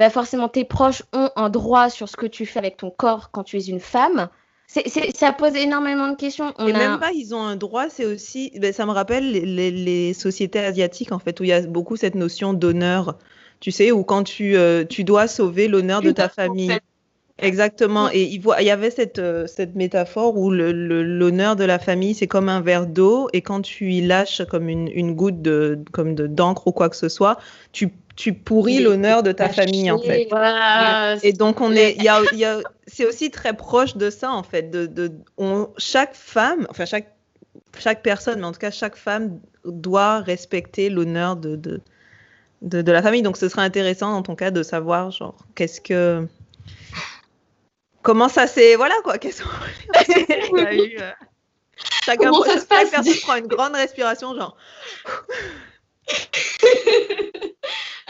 [0.00, 3.30] bah, forcément tes proches ont un droit sur ce que tu fais avec ton corps
[3.30, 4.30] quand tu es une femme.
[4.66, 6.54] Ça pose énormément de questions.
[6.58, 10.14] On et même pas, ils ont un droit, c'est aussi, ben, ça me rappelle les,
[10.14, 13.18] sociétés asiatiques en fait, où il y a beaucoup cette notion d'honneur,
[13.60, 16.72] tu sais, où quand tu, euh, tu dois sauver l'honneur de ta famille.
[17.36, 18.10] Exactement.
[18.10, 22.26] Et il, il y avait cette, euh, cette métaphore où l'honneur de la famille, c'est
[22.26, 26.14] comme un verre d'eau, et quand tu y lâches comme une, une goutte de, comme
[26.14, 27.38] d'encre ou quoi que ce soit,
[27.72, 30.28] tu tu pourris l'honneur de ta famille en fait.
[31.22, 34.30] et donc on est, il y a, y a, c'est aussi très proche de ça
[34.30, 34.70] en fait.
[34.70, 37.14] De, de on, chaque femme, enfin chaque
[37.78, 41.80] chaque personne, mais en tout cas chaque femme doit respecter l'honneur de, de,
[42.60, 43.22] de, la famille.
[43.22, 46.28] Donc ce serait intéressant dans ton cas de savoir genre qu'est-ce que
[48.02, 50.98] comment ça s'est voilà quoi qu'est-ce qu'on a eu.
[51.00, 51.10] Euh,
[52.04, 52.90] chacun, Comment ça se passe?
[52.90, 54.58] personne prend une grande respiration genre.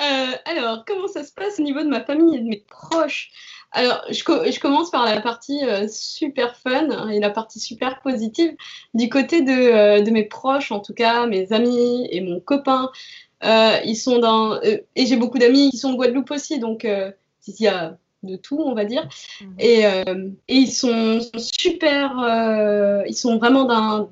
[0.00, 3.30] Euh, alors, comment ça se passe au niveau de ma famille et de mes proches?
[3.72, 8.56] Alors, je, commence par la partie euh, super fun et la partie super positive.
[8.94, 12.90] Du côté euh, de, mes proches, en tout cas, mes amis et mon copain,
[13.42, 14.60] ils sont dans.
[14.62, 18.60] et j'ai beaucoup d'amis qui sont de Guadeloupe aussi, donc il y a de tout,
[18.60, 19.08] on va dire.
[19.40, 19.54] Mhm.
[19.58, 19.84] Et,
[20.48, 23.64] ils sont super, ils sont vraiment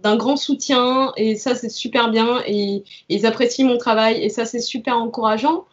[0.02, 4.44] d'un grand soutien et ça c'est super bien et, ils apprécient mon travail et ça
[4.44, 5.66] c'est super encourageant.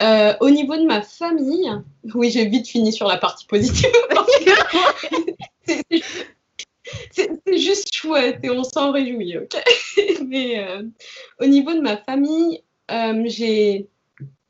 [0.00, 1.70] Euh, au niveau de ma famille,
[2.14, 3.90] oui, j'ai vite fini sur la partie positive.
[7.10, 9.60] c'est juste chouette et on s'en réjouit, ok
[10.26, 10.82] Mais euh,
[11.40, 13.12] au niveau de ma famille, euh,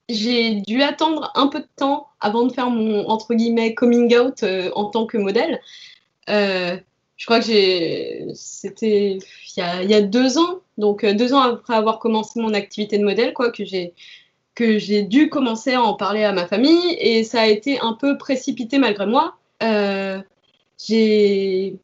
[0.09, 4.45] j'ai dû attendre un peu de temps avant de faire mon entre guillemets coming out
[4.75, 5.61] en tant que modèle.
[6.29, 9.19] je crois que c'était
[9.57, 13.35] il, y a deux ans, donc deux ans après avoir commencé mon activité de modèle,
[13.35, 13.95] quoi, que j'ai
[14.59, 17.93] que j'ai dû commencer à en parler à ma famille et ça a été un
[17.93, 19.37] peu précipité malgré moi.
[19.63, 20.21] Euh,
[20.85, 21.77] j'ai.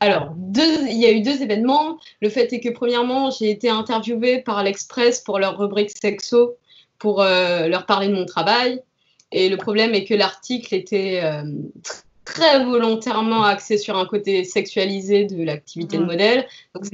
[0.00, 1.98] Alors, il y a eu deux événements.
[2.20, 6.56] Le fait est que, premièrement, j'ai été interviewée par l'Express pour leur rubrique sexo
[6.98, 8.80] pour euh, leur parler de mon travail.
[9.32, 11.42] Et le problème est que l'article était euh,
[12.24, 16.06] très volontairement axé sur un côté sexualisé de l'activité de mmh.
[16.06, 16.46] modèle.
[16.74, 16.84] Donc,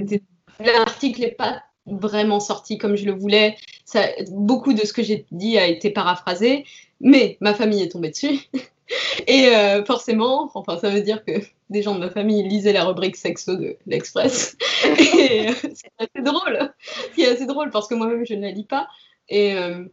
[0.59, 3.57] l'article n'est pas vraiment sorti comme je le voulais.
[3.85, 6.65] Ça, beaucoup de ce que j'ai dit a été paraphrasé,
[7.01, 8.41] mais ma famille est tombée dessus.
[9.27, 11.33] Et euh, forcément, enfin, ça veut dire que
[11.71, 14.57] des gens de ma famille lisaient la rubrique sexo de l'Express.
[15.19, 16.73] Et euh, c'est assez drôle.
[17.17, 18.89] C'est assez drôle parce que moi-même, je ne la lis pas.
[19.29, 19.85] Et, euh,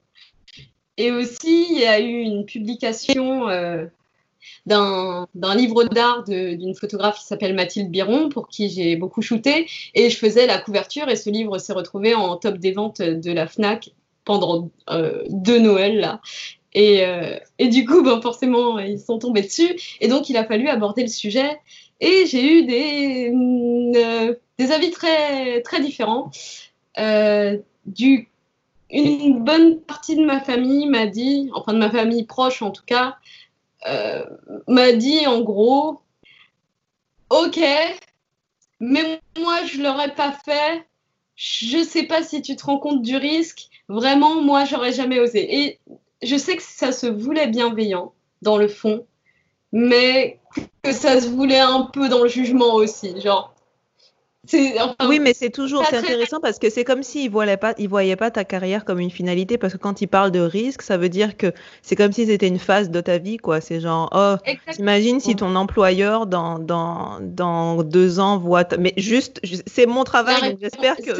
[0.97, 3.47] et aussi, il y a eu une publication
[4.65, 9.67] d'un livre d'art d'une photographe qui s'appelle Mathilde Biron, pour qui j'ai beaucoup shooté.
[9.93, 13.31] Et je faisais la couverture, et ce livre s'est retrouvé en top des ventes de
[13.31, 13.91] la FNAC
[14.27, 15.99] pendant euh, deux Noëls.
[15.99, 16.21] Là.
[16.73, 19.79] Et, euh, et, du coup, ben, forcément, ils sont tombés dessus.
[20.01, 21.59] Et donc, il a fallu aborder le sujet.
[21.99, 23.31] Et j'ai eu des,
[23.99, 26.31] euh, des avis très, très différents.
[27.85, 28.29] du,
[28.89, 32.85] une bonne partie de ma famille m'a dit, enfin de ma famille proche en tout
[32.85, 33.17] cas,
[33.87, 34.25] euh,
[34.67, 36.01] m'a dit en gros,
[37.29, 37.59] ok,
[38.79, 40.85] mais moi je l'aurais pas fait.
[41.35, 43.69] Je sais pas si tu te rends compte du risque.
[43.89, 45.59] Vraiment, moi j'aurais jamais osé.
[45.61, 45.79] Et
[46.21, 49.05] je sais que ça se voulait bienveillant dans le fond,
[49.71, 50.39] mais
[50.83, 53.19] que ça se voulait un peu dans le jugement aussi.
[53.21, 53.53] Genre,
[55.07, 58.31] oui, mais c'est toujours intéressant parce que c'est comme s'ils ne voyaient, pas, voyaient pas
[58.31, 61.35] ta carrière comme une finalité parce que quand ils parlent de risque, ça veut dire
[61.35, 61.51] que
[61.81, 63.37] c'est comme si c'était une phase de ta vie.
[63.37, 63.59] quoi.
[63.61, 64.35] C'est genre, oh,
[64.79, 68.65] imagine si ton employeur dans, dans, dans deux ans voit.
[68.79, 71.11] Mais juste, c'est mon travail, j'espère que.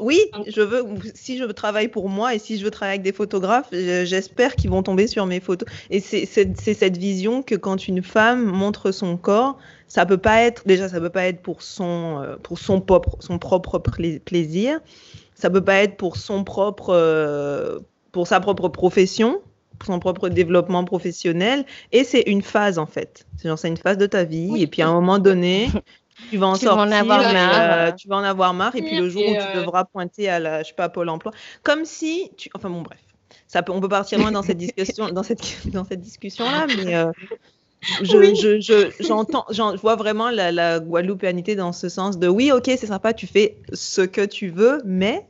[0.00, 3.12] Oui, je veux, si je travaille pour moi et si je veux travailler avec des
[3.12, 5.68] photographes, j'espère qu'ils vont tomber sur mes photos.
[5.90, 10.62] Et c'est cette vision que quand une femme montre son corps, ça peut pas être
[10.66, 14.80] déjà ça peut pas être pour son euh, pour son propre son propre plaisir.
[15.34, 17.80] Ça peut pas être pour son propre euh,
[18.12, 19.40] pour sa propre profession
[19.80, 21.64] pour son propre développement professionnel.
[21.90, 23.26] Et c'est une phase en fait.
[23.38, 24.62] C'est une phase de ta vie.
[24.62, 25.68] Et puis à un moment donné
[26.28, 27.96] tu vas en sortir, vas en avoir euh, marre.
[27.96, 30.62] tu vas en avoir marre et puis le jour où tu devras pointer à la
[30.62, 33.00] je sais pas Pôle Emploi comme si tu enfin bon bref
[33.46, 35.40] ça peut, on peut partir loin dans cette discussion dans cette
[35.72, 37.06] dans cette discussion là mais
[38.02, 42.64] je, je, j'entends, je vois vraiment la, la Guadeloupéanité dans ce sens de oui, ok,
[42.66, 45.26] c'est sympa, tu fais ce que tu veux, mais.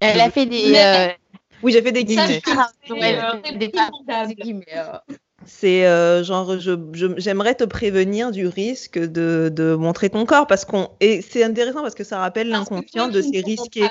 [0.00, 0.74] Elle a fait des.
[0.76, 1.08] Euh,
[1.62, 2.42] oui, j'ai fait des guillemets.
[2.44, 2.94] C'est
[5.64, 6.56] euh, genre,
[7.16, 11.82] j'aimerais te prévenir du risque de, de, montrer ton corps parce qu'on et c'est intéressant
[11.82, 13.88] parce que ça rappelle l'inconscient de ces risqués.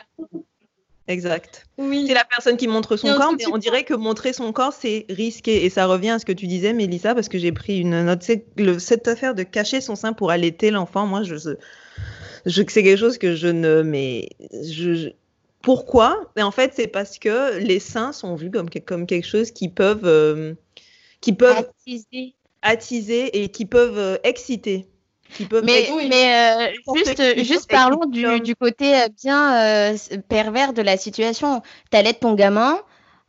[1.07, 1.67] Exact.
[1.77, 2.05] Oui.
[2.07, 5.05] C'est la personne qui montre son corps, mais on dirait que montrer son corps, c'est
[5.09, 5.63] risqué.
[5.63, 8.23] Et ça revient à ce que tu disais, Mélissa, parce que j'ai pris une note.
[8.79, 11.53] cette affaire de cacher son sein pour allaiter l'enfant, moi, je, je,
[12.45, 13.83] c'est quelque chose que je ne.
[13.83, 15.11] Mais je,
[15.61, 16.31] pourquoi?
[16.37, 19.69] Et en fait, c'est parce que les seins sont vus comme, comme quelque chose qui
[19.69, 20.55] peuvent, euh,
[21.25, 22.35] qui peuvent attiser.
[22.61, 24.87] attiser et qui peuvent euh, exciter
[25.63, 29.97] mais, mais euh, juste, juste parlons du, du, côté euh, bien euh,
[30.29, 31.61] pervers de la situation.
[31.91, 32.79] Tu allaites ton gamin,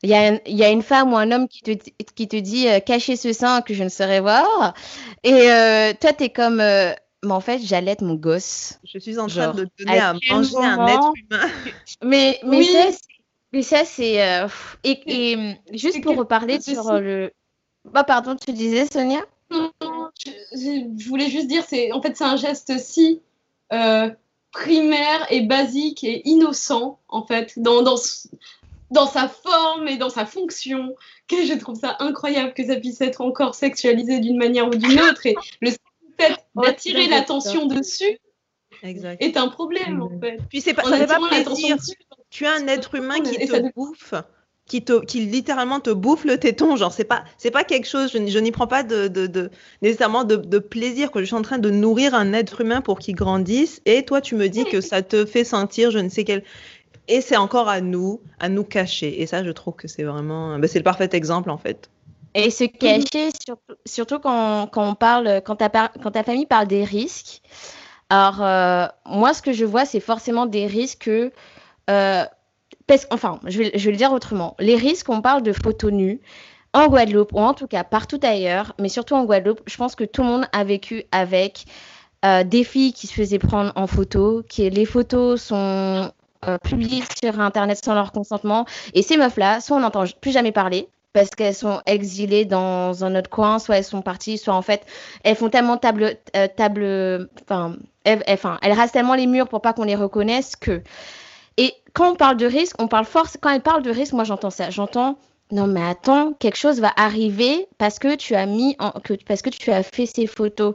[0.02, 1.72] il y, a, y a une femme ou un homme qui te,
[2.14, 4.74] qui te dit cachez ce sein que je ne saurais voir.
[5.24, 5.48] Et
[6.00, 6.62] toi, tu es comme
[7.24, 8.78] mais en fait, j'allaite mon gosse.
[8.84, 11.48] Je suis en train de donner à, manger un être humain.
[12.04, 12.98] Mais, mais ça,
[13.52, 14.20] mais ça, c'est.
[14.84, 17.32] et, et, juste pour reparler sur le.
[17.92, 19.20] Bah, pardon, tu disais, Sonia?
[19.50, 23.20] Je, voulais juste dire, c'est en fait c'est un geste si
[23.72, 24.10] euh,
[24.50, 27.96] primaire et basique et innocent en fait dans, dans,
[28.90, 30.94] dans sa forme et dans sa fonction
[31.28, 35.00] que je trouve ça incroyable que ça puisse être encore sexualisé d'une manière ou d'une
[35.00, 35.70] autre et le
[36.18, 38.18] fait d'attirer l'attention dessus
[38.82, 40.38] est un problème en fait.
[40.48, 41.76] Puis c'est pas, ça fait pas plaisir.
[42.30, 44.14] Tu as un être humain qui te bouffe
[44.66, 46.76] qui, te, qui littéralement te bouffe le téton.
[46.76, 49.50] Genre, c'est pas, c'est pas quelque chose, je, je n'y prends pas de, de,
[49.82, 53.14] nécessairement de, plaisir, que je suis en train de nourrir un être humain pour qu'il
[53.14, 53.80] grandisse.
[53.86, 56.42] Et toi, tu me dis que ça te fait sentir je ne sais quel.
[57.08, 59.22] Et c'est encore à nous, à nous cacher.
[59.22, 60.58] Et ça, je trouve que c'est vraiment.
[60.58, 61.88] Ben, c'est le parfait exemple, en fait.
[62.34, 63.30] Et se cacher,
[63.86, 67.40] surtout, quand, quand, on parle, quand ta, quand ta famille parle des risques.
[68.10, 71.32] Alors, euh, moi, ce que je vois, c'est forcément des risques que.
[71.88, 72.24] Euh,
[73.10, 74.54] enfin, je vais, le dire autrement.
[74.58, 76.20] Les risques, on parle de photos nues
[76.72, 80.04] en Guadeloupe, ou en tout cas partout ailleurs, mais surtout en Guadeloupe, je pense que
[80.04, 81.64] tout le monde a vécu avec
[82.24, 86.12] euh, des filles qui se faisaient prendre en photo, que les photos sont
[86.46, 88.66] euh, publiées sur Internet sans leur consentement.
[88.94, 93.16] Et ces meufs-là, soit on n'entend plus jamais parler, parce qu'elles sont exilées dans un
[93.16, 94.84] autre coin, soit elles sont parties, soit en fait,
[95.24, 99.72] elles font tellement table, euh, table, enfin, elles, elles restent tellement les murs pour pas
[99.72, 100.82] qu'on les reconnaisse que
[101.96, 103.38] quand on parle de risque, on parle force.
[103.40, 104.68] Quand elle parle de risque, moi j'entends ça.
[104.68, 105.18] J'entends
[105.50, 108.76] non mais attends, quelque chose va arriver parce que tu as mis
[109.26, 110.74] parce que tu as fait ces photos.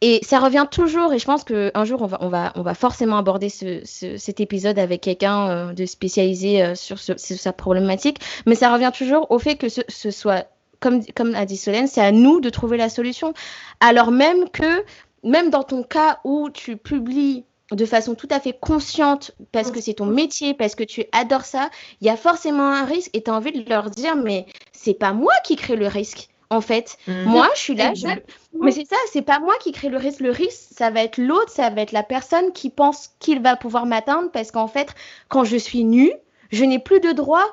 [0.00, 2.74] Et ça revient toujours, et je pense qu'un jour, on va, on, va, on va
[2.74, 8.20] forcément aborder ce, cet épisode avec quelqu'un euh, de spécialisé euh, sur, ce, sa problématique,
[8.46, 10.46] mais ça revient toujours au fait que ce, ce soit,
[10.78, 13.34] comme, comme a dit Solène, c'est à nous de trouver la solution.
[13.80, 14.84] Alors même que,
[15.24, 19.80] même dans ton cas où tu publies de façon tout à fait consciente parce que
[19.80, 23.22] c'est ton métier, parce que tu adores ça, il y a forcément un risque et
[23.22, 26.60] tu as envie de leur dire mais c'est pas moi qui crée le risque en
[26.60, 26.96] fait.
[27.06, 27.24] Mhm.
[27.24, 27.92] Moi, je suis là,
[28.60, 30.20] mais c'est ça, c'est pas moi qui crée le risque.
[30.20, 33.56] Le risque, ça va être l'autre, ça va être la personne qui pense qu'il va
[33.56, 34.94] pouvoir m'atteindre parce qu'en fait,
[35.28, 36.12] quand je suis nue,
[36.50, 37.44] je n'ai plus de droit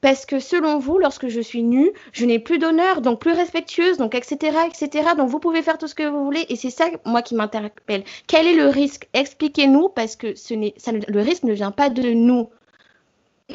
[0.00, 3.98] parce que selon vous, lorsque je suis nue, je n'ai plus d'honneur, donc plus respectueuse,
[3.98, 5.10] donc etc., etc.
[5.16, 8.04] Donc vous pouvez faire tout ce que vous voulez, et c'est ça moi qui m'interpelle.
[8.26, 9.08] Quel est le risque?
[9.12, 10.74] Expliquez-nous, parce que ce n'est,
[11.08, 12.48] le risque ne vient pas de nous.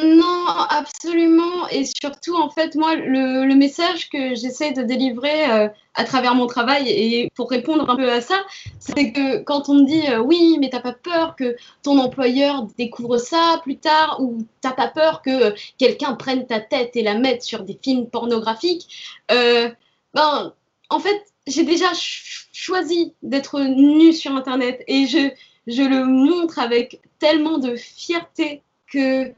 [0.03, 1.67] Non, absolument.
[1.69, 6.47] Et surtout, en fait, moi, le, message que j'essaie de délivrer euh, à travers mon
[6.47, 8.35] travail et pour répondre un peu à ça,
[8.79, 12.67] c'est que quand on me dit euh, oui, mais t'as pas peur que ton employeur
[12.77, 17.17] découvre ça plus tard ou t'as pas peur que quelqu'un prenne ta tête et la
[17.17, 19.69] mette sur des films pornographiques, euh,
[20.13, 20.53] ben,
[20.89, 21.87] en fait, j'ai déjà
[22.51, 25.29] choisi d'être nue sur Internet et je,
[25.67, 29.33] je le montre avec tellement de fierté que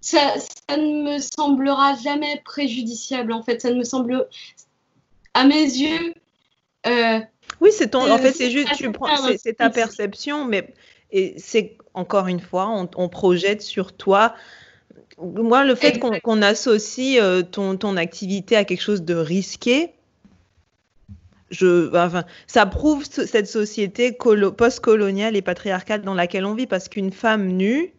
[0.00, 0.34] ça,
[0.70, 3.60] ne me semblera jamais préjudiciable en fait.
[3.60, 4.28] Ça ne me semble,
[5.34, 6.14] à mes yeux.
[6.86, 7.20] Euh,
[7.60, 8.10] oui, c'est ton.
[8.10, 10.72] En fait, c'est juste, tu prends, c'est ta perception, mais
[11.10, 14.34] et c'est encore une fois, on, projette sur toi.
[15.18, 19.94] Moi, le fait qu'on associe euh, ton, ton activité à quelque chose de risqué,
[21.50, 27.10] je, enfin, ça prouve cette société post-coloniale et patriarcale dans laquelle on vit, parce qu'une
[27.10, 27.94] femme nue,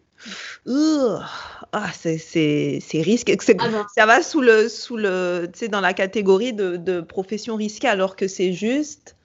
[1.72, 3.38] ah, c'est risqué.
[3.60, 3.86] Ah ben.
[3.96, 8.28] Ça va sous le, sous le, dans la catégorie de, de profession risquée, alors que
[8.28, 9.16] c'est juste,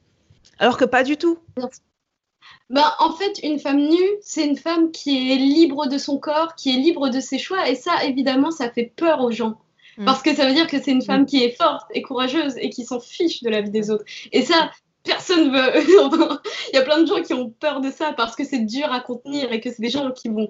[0.58, 1.38] alors que pas du tout.
[2.70, 6.54] Ben, en fait, une femme nue, c'est une femme qui est libre de son corps,
[6.54, 9.60] qui est libre de ses choix, et ça, évidemment, ça fait peur aux gens.
[9.98, 10.06] Mm.
[10.06, 11.26] Parce que ça veut dire que c'est une femme mm.
[11.26, 14.04] qui est forte et courageuse et qui s'en fiche de la vie des autres.
[14.32, 14.70] Et ça,
[15.02, 15.72] personne veut.
[16.72, 18.90] Il y a plein de gens qui ont peur de ça parce que c'est dur
[18.92, 20.48] à contenir et que c'est des gens qui vont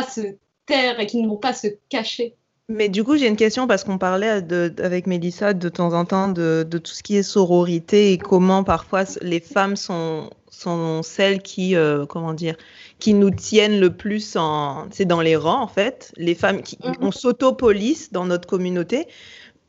[0.00, 2.36] pas se taire et qui ne vont pas se cacher.
[2.68, 6.04] Mais du coup, j'ai une question parce qu'on parlait de, avec Mélissa de temps en
[6.04, 11.04] temps de, de, tout ce qui est sororité et comment parfois les femmes sont, sont
[11.04, 12.56] celles qui, euh, comment dire,
[12.98, 16.12] qui nous tiennent le plus en, c'est dans les rangs en fait.
[16.16, 16.94] Les femmes qui, mhm.
[17.02, 19.06] on s'autopolice dans notre communauté.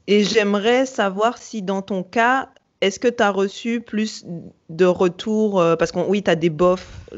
[0.08, 2.50] Et j'aimerais savoir si dans ton cas,
[2.82, 4.26] est-ce que tu as reçu plus
[4.70, 7.10] de retours euh, Parce que oui, tu as des bofs,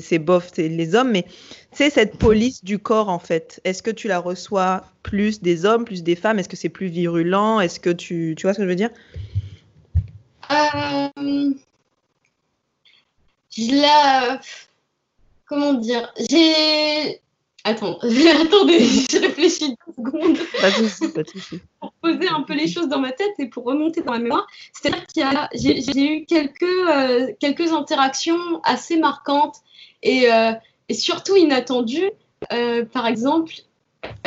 [0.00, 1.24] ces bofs, c'est les hommes, mais
[1.72, 3.60] c'est cette police du corps en fait.
[3.64, 6.38] Est-ce que tu la reçois plus des hommes, plus des femmes?
[6.38, 7.60] Est-ce que c'est plus virulent?
[7.60, 8.90] Est-ce que tu, tu vois ce que je veux dire?
[10.50, 11.54] Euh,
[13.50, 14.40] Je la.
[15.46, 17.20] Comment dire J'ai
[17.66, 17.98] Attends,
[18.42, 20.38] attendez, je réfléchis deux secondes.
[20.60, 21.60] Pas de souci, pas de souci.
[21.80, 24.46] pour poser un peu les choses dans ma tête et pour remonter dans ma mémoire.
[24.74, 29.56] C'est-à-dire qu'il y a, j'ai, eu quelques, euh, quelques interactions assez marquantes
[30.02, 30.52] et, euh,
[30.90, 32.10] et surtout inattendues.
[32.52, 33.54] Euh, par exemple,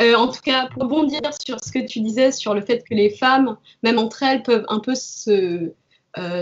[0.00, 3.10] en tout cas, pour rebondir sur ce que tu disais sur le fait que les
[3.10, 5.70] femmes, même entre elles, peuvent un peu se,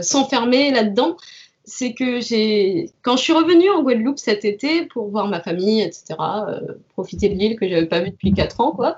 [0.01, 1.19] s'enfermer là-dedans
[1.67, 5.83] c'est que j'ai, quand je suis revenue en Guadeloupe cet été pour voir ma famille,
[5.83, 6.61] etc., euh,
[6.95, 8.97] profiter de l'île que j'avais pas vue depuis 4 ans, quoi,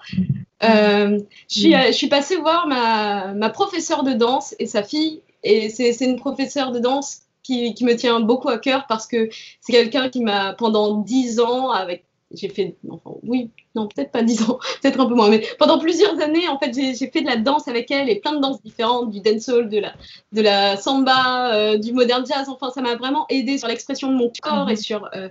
[0.62, 5.22] euh, je, suis, je suis passée voir ma, ma professeure de danse et sa fille.
[5.44, 9.28] Et c'est une professeure de danse qui, qui, me tient beaucoup à cœur parce que
[9.60, 14.22] c'est quelqu'un qui m'a, pendant 10 ans, avec j'ai fait, enfin, oui, non, peut-être pas
[14.22, 17.26] 10 ans, peut-être un peu moins, mais pendant plusieurs années, en fait, j'ai fait de
[17.26, 19.94] la danse avec elle et plein de danses différentes, du dancehall, de la,
[20.32, 22.48] de la samba, euh, du modern jazz.
[22.48, 25.28] Enfin, ça m'a vraiment aidé sur l'expression de mon corps et sur euh,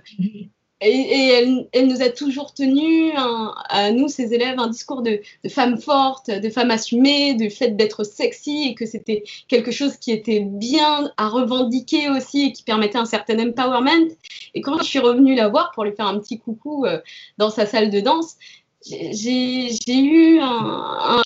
[0.80, 5.80] et, elle, nous a toujours tenu, à nous, ses élèves, un discours de, de femme
[5.80, 10.40] forte, de femme assumée, du fait d'être sexy et que c'était quelque chose qui était
[10.40, 14.08] bien à revendiquer aussi et qui permettait un certain empowerment.
[14.54, 17.00] Et quand je suis revenue la voir pour lui faire un petit coucou euh,
[17.38, 18.36] dans sa salle de danse,
[18.84, 21.22] j'ai eu un,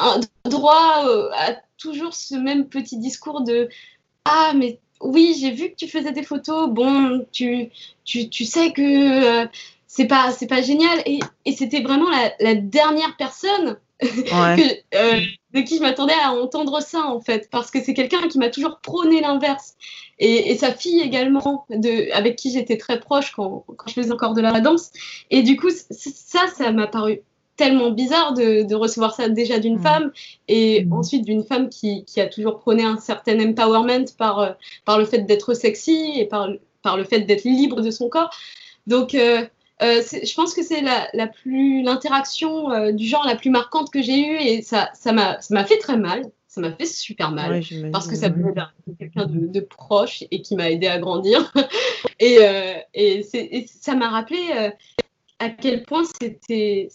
[0.00, 3.68] un droit euh, à toujours ce même petit discours de
[4.24, 6.70] Ah, mais oui, j'ai vu que tu faisais des photos.
[6.70, 7.68] Bon, tu,
[8.04, 9.46] tu, tu sais que euh,
[9.86, 11.02] c'est pas, c'est pas génial.
[11.06, 15.20] Et, et c'était vraiment la, la, dernière personne que, euh,
[15.52, 17.50] de qui je m'attendais à entendre ça, en fait.
[17.50, 19.74] Parce que c'est quelqu'un qui m'a toujours prôné l'inverse.
[20.18, 24.12] Et, et, sa fille également, de, avec qui j'étais très proche quand, quand, je faisais
[24.12, 24.92] encore de la danse.
[25.30, 27.22] Et du coup, ça, ça m'a paru
[27.56, 29.82] tellement bizarre de, recevoir ça déjà d'une mm.
[29.82, 30.12] femme
[30.48, 30.92] et mm.
[30.92, 34.50] ensuite d'une femme qui, a toujours prôné un certain empowerment par, euh,
[34.84, 36.48] par le fait d'être sexy et par,
[36.82, 38.30] par le fait d'être libre de son corps.
[38.86, 39.44] Donc, euh,
[39.82, 44.00] euh, je pense que c'est la, la, plus l'interaction du genre la plus marquante que
[44.00, 48.06] j'ai eue et ça ça m'a fait très mal ça m'a fait super mal parce
[48.06, 51.52] que ça venait d'un quelqu'un de, proche et qui m'a aidé à grandir
[52.20, 52.38] et,
[52.94, 54.70] et, et ça m'a rappelé
[55.40, 56.88] à quel point c'était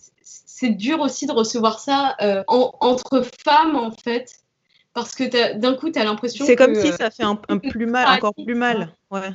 [0.59, 4.39] c'est dur aussi de recevoir ça euh, entre femmes, en fait.
[4.95, 8.17] Parce que d'un coup, tu as l'impression C'est comme si ça fait un, plus mal,
[8.17, 8.91] encore plus mal.
[9.11, 9.29] Ouais.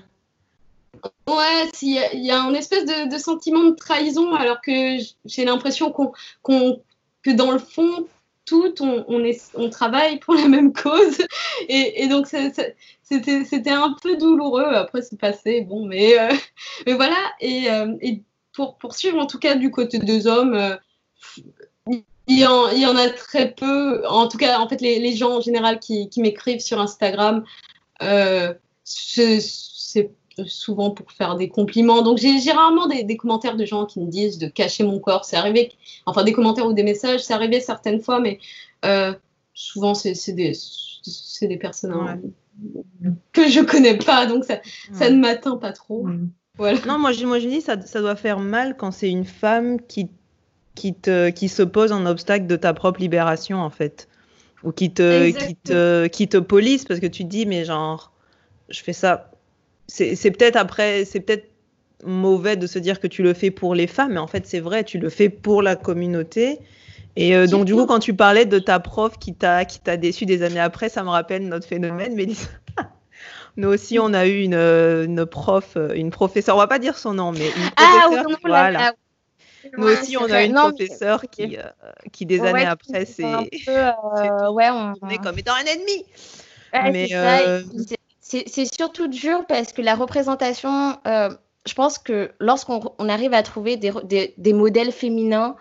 [1.28, 6.12] Ouais, il y, a un espèce de, sentiment de trahison, alors que j'ai l'impression qu'on,
[7.22, 8.08] que dans le fond,
[8.44, 11.18] tout, on, on, est, on travaille pour la même cause.
[11.68, 14.74] Et, donc, c'était un peu douloureux.
[14.74, 15.60] Après, c'est passé.
[15.60, 16.34] Bon, mais, euh,
[16.84, 17.30] mais voilà.
[17.40, 19.18] Et, euh, et pour poursuivre.
[19.18, 20.78] En tout cas, du côté des hommes,
[21.86, 24.06] il, y en, il, y en, a très peu.
[24.08, 27.44] En tout cas, en fait, les, les gens en général qui, qui m'écrivent sur Instagram,
[28.02, 28.54] euh,
[28.84, 29.40] c'est
[30.46, 32.02] souvent pour faire des compliments.
[32.02, 35.24] Donc, j'ai rarement des, des, commentaires de gens qui me disent de cacher mon corps.
[35.24, 35.72] C'est arrivé,
[36.06, 38.38] enfin, des commentaires ou des messages, c'est arrivé certaines fois, mais
[38.84, 39.14] euh,
[39.54, 40.52] souvent, c'est des,
[41.42, 42.20] des personnes hein,
[43.02, 43.10] ouais.
[43.32, 44.60] que je connais pas, donc ça, ouais.
[44.92, 46.06] ça ne m'atteint pas trop.
[46.56, 46.78] Voilà.
[46.86, 49.80] Non, moi je, moi je dis ça, ça doit faire mal quand c'est une femme
[49.80, 50.10] qui,
[50.74, 54.08] qui, te, qui se pose un obstacle de ta propre libération en fait.
[54.62, 58.12] Ou qui te, qui te, qui te police parce que tu te dis, mais genre,
[58.68, 59.30] je fais ça.
[59.88, 61.50] C'est peut-être après, c'est peut-être
[62.04, 64.60] mauvais de se dire que tu le fais pour les femmes, mais en fait c'est
[64.60, 66.60] vrai, tu le fais pour la communauté.
[67.16, 69.96] Et euh, donc du coup, quand tu parlais de ta prof qui t'a qui t'a
[69.96, 72.48] déçu des années après, ça me rappelle notre phénomène, Mélissa.
[73.58, 77.12] Nous aussi, on a eu une, une, prof, une professeure, on va pas dire son
[77.12, 78.26] nom, mais une ah, professeure.
[78.28, 78.94] oui, voilà.
[79.76, 81.62] Nous aussi, on a une non, professeure qui, euh,
[82.12, 83.22] qui, des années ouais, après, c'est.
[83.68, 84.94] Euh, ouais, on...
[85.00, 86.04] on est comme étant un ennemi.
[86.72, 87.62] Mais euh...
[88.20, 91.30] c'est surtout dur parce que la représentation, euh,
[91.66, 95.56] je pense que lorsqu'on on arrive à trouver des, des, des modèles féminins,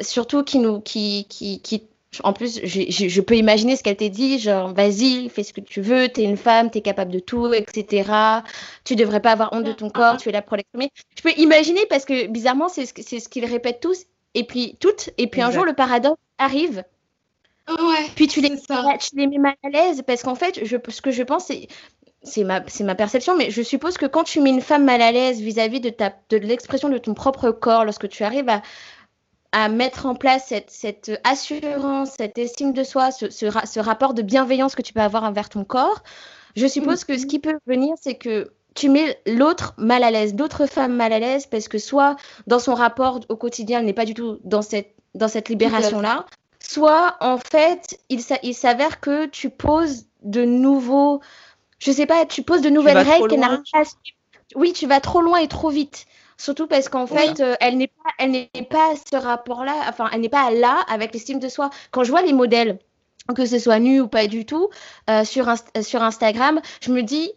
[0.00, 1.88] surtout qui nous qui, qui, qui
[2.24, 5.52] en plus, je, je, je peux imaginer ce qu'elle t'a dit, genre, vas-y, fais ce
[5.52, 8.10] que tu veux, t'es une femme, t'es capable de tout, etc.
[8.84, 10.90] Tu devrais pas avoir honte de ton corps, tu es là pour l'exprimer.
[11.16, 14.04] Je peux imaginer parce que, bizarrement, c'est ce, ce qu'ils répètent tous,
[14.34, 15.52] et puis toutes, et puis exact.
[15.52, 16.82] un jour, le paradoxe arrive.
[17.68, 21.02] Ouais, puis tu les, tu les mets mal à l'aise, parce qu'en fait, je, ce
[21.02, 21.68] que je pense, c'est
[22.22, 25.12] c'est ma, ma perception, mais je suppose que quand tu mets une femme mal à
[25.12, 28.62] l'aise vis-à-vis de, ta, de l'expression de ton propre corps, lorsque tu arrives à,
[29.52, 34.14] à mettre en place cette, cette, assurance, cette estime de soi, ce, ce, ce, rapport
[34.14, 36.02] de bienveillance que tu peux avoir envers ton corps,
[36.56, 40.34] je suppose que ce qui peut venir, c'est que tu mets l'autre mal à l'aise,
[40.34, 43.92] d'autres femmes mal à l'aise, parce que soit dans son rapport au quotidien, elle n'est
[43.92, 46.26] pas du tout dans cette, dans cette libération-là,
[46.60, 51.20] soit en fait, il, il s'avère que tu poses de nouveaux,
[51.78, 53.84] je sais pas, tu poses de nouvelles règles qu'elle n'arrive pas à
[54.54, 56.06] Oui, tu vas trop loin et trop vite.
[56.38, 60.08] Surtout parce qu'en fait, euh, elle n'est pas, elle n'est pas à ce rapport-là, enfin,
[60.12, 61.68] elle n'est pas là avec l'estime de soi.
[61.90, 62.78] Quand je vois les modèles,
[63.34, 64.70] que ce soit nu ou pas du tout,
[65.10, 67.32] euh, sur, Inst sur Instagram, je me dis,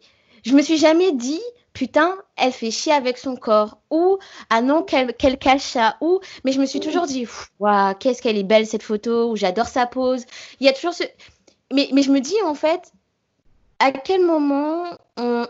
[0.46, 1.42] je me suis jamais dit,
[1.74, 4.20] putain, elle fait chier avec son corps, ou
[4.52, 7.28] ah non, qu'elle qu cache ça, ou, mais je me suis toujours dit,
[7.60, 10.26] waouh, qu'est-ce qu'elle est belle cette photo, ou j'adore sa pose.
[10.60, 11.04] Il y a toujours ce.
[11.74, 12.92] Mais, mais je me dis, en fait,
[13.82, 14.86] à quel moment,
[15.20, 15.46] euh,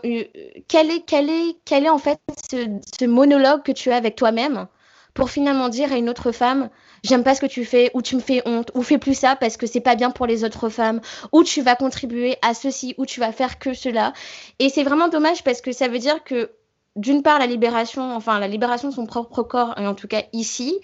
[0.68, 2.18] quel, est, en fait
[2.50, 4.66] ce, ce monologue que tu as avec toi-même
[5.14, 6.70] pour finalement dire à une autre femme,
[7.04, 9.36] j'aime pas ce que tu fais, ou tu me fais honte, ou fais plus ça
[9.36, 11.02] parce que c'est pas bien pour les autres femmes,
[11.32, 14.14] ou tu vas contribuer à ceci, ou tu vas faire que cela.
[14.58, 16.52] Et c'est vraiment dommage parce que ça veut dire que
[16.96, 20.22] d'une part la libération, enfin la libération de son propre corps, et en tout cas
[20.32, 20.80] ici,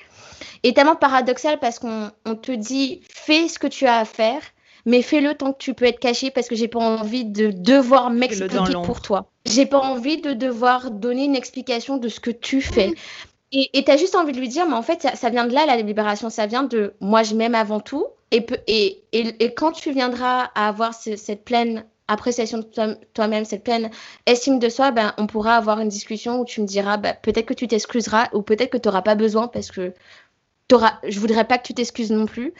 [0.62, 2.10] est tellement paradoxale parce qu'on
[2.42, 4.42] te dit fais ce que tu as à faire,
[4.88, 8.08] mais fais-le tant que tu peux être caché parce que j'ai pas envie de devoir
[8.08, 9.30] m'expliquer pour toi.
[9.44, 12.94] J'ai pas envie de devoir donner une explication de ce que tu fais.
[13.52, 15.52] Et tu as juste envie de lui dire, mais en fait, ça, ça, vient de
[15.52, 18.06] là, la libération, ça vient de moi, je m'aime avant tout.
[18.30, 22.96] Et, et, et, et, quand tu viendras à avoir ce, cette pleine appréciation de toi-même,
[23.12, 23.90] toi cette pleine
[24.24, 27.46] estime de soi, ben, on pourra avoir une discussion où tu me diras, ben, peut-être
[27.46, 29.92] que tu t'excuseras ou peut-être que tu n'auras pas besoin parce que
[30.70, 32.52] je voudrais pas que tu t'excuses non plus.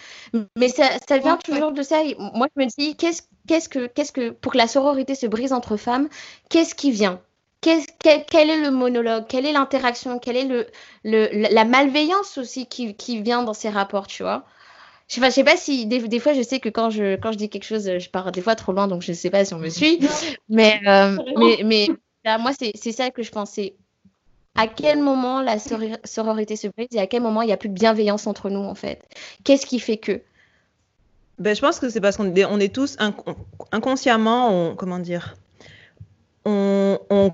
[0.57, 1.75] Mais ça, ça vient ouais, toujours ouais.
[1.75, 2.03] de ça.
[2.03, 5.27] Et moi, je me dis, qu'est-ce qu'est-ce que, qu'est-ce que, pour que la sororité se
[5.27, 6.09] brise entre femmes,
[6.51, 7.21] qu'est-ce qui vient?
[7.61, 7.81] Quel,
[8.31, 9.25] quel, est le monologue?
[9.29, 10.21] Quelle est l'interaction?
[10.21, 10.67] Quelle est le,
[11.05, 14.45] le, la malveillance aussi qui, qui vient dans ces rapports, tu vois?
[15.09, 17.17] Je sais, pas, je sais pas si des, des, fois je sais que quand je
[17.17, 19.43] quand je dis quelque chose je pars des fois trop loin donc je sais pas
[19.47, 20.01] si on me suit.
[20.51, 21.89] Mais euh, mais mais
[22.27, 23.75] là, moi c'est ça que je pensais
[24.55, 27.69] à quel moment la sororité se brise et à quel moment il n'y a plus
[27.69, 29.03] de bienveillance entre nous en fait?
[29.45, 30.21] Qu'est-ce qui fait que?
[31.39, 33.15] Ben, je pense que c'est parce qu'on est, on est tous inc
[33.71, 35.37] inconsciemment on, comment dire?
[36.45, 37.33] On, on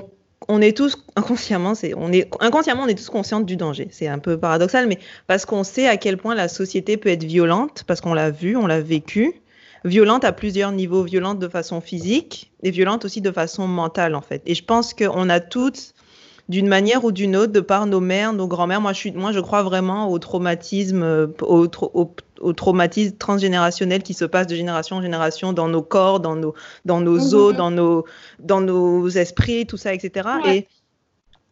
[0.49, 3.89] on est tous inconsciemment, c'est, on est inconsciemment, on est tous conscients du danger.
[3.91, 7.25] C'est un peu paradoxal, mais parce qu'on sait à quel point la société peut être
[7.25, 9.41] violente, parce qu'on l'a vu, on l'a vécu,
[9.85, 14.23] violente à plusieurs niveaux, violente de façon physique et violente aussi de façon mentale en
[14.23, 14.43] fait.
[14.47, 15.94] Et je pense qu'on a toutes,
[16.49, 19.33] d'une manière ou d'une autre, de par nos mères, nos grands-mères, moi je suis, moi
[19.33, 24.97] je crois vraiment au traumatisme, au, au, au traumatisme transgénérationnel qui se passe de génération
[24.97, 27.35] en génération dans nos corps, dans nos, dans nos mmh.
[27.35, 28.05] os, dans nos,
[28.39, 30.29] dans nos esprits, tout ça, etc.
[30.45, 30.57] Ouais.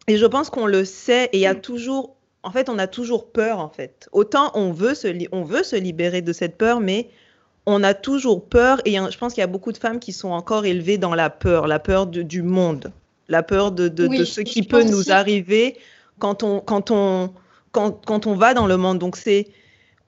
[0.07, 2.77] Et, et je pense qu'on le sait et il y a toujours, en fait, on
[2.77, 4.07] a toujours peur, en fait.
[4.11, 7.09] Autant on veut se, on veut se libérer de cette peur, mais
[7.65, 10.31] on a toujours peur et je pense qu'il y a beaucoup de femmes qui sont
[10.31, 12.91] encore élevées dans la peur, la peur de, du monde,
[13.27, 15.11] la peur de, de, oui, de ce qui peut nous aussi.
[15.11, 15.77] arriver
[16.19, 17.33] quand on, quand on,
[17.71, 18.99] quand, quand on va dans le monde.
[18.99, 19.47] Donc c'est,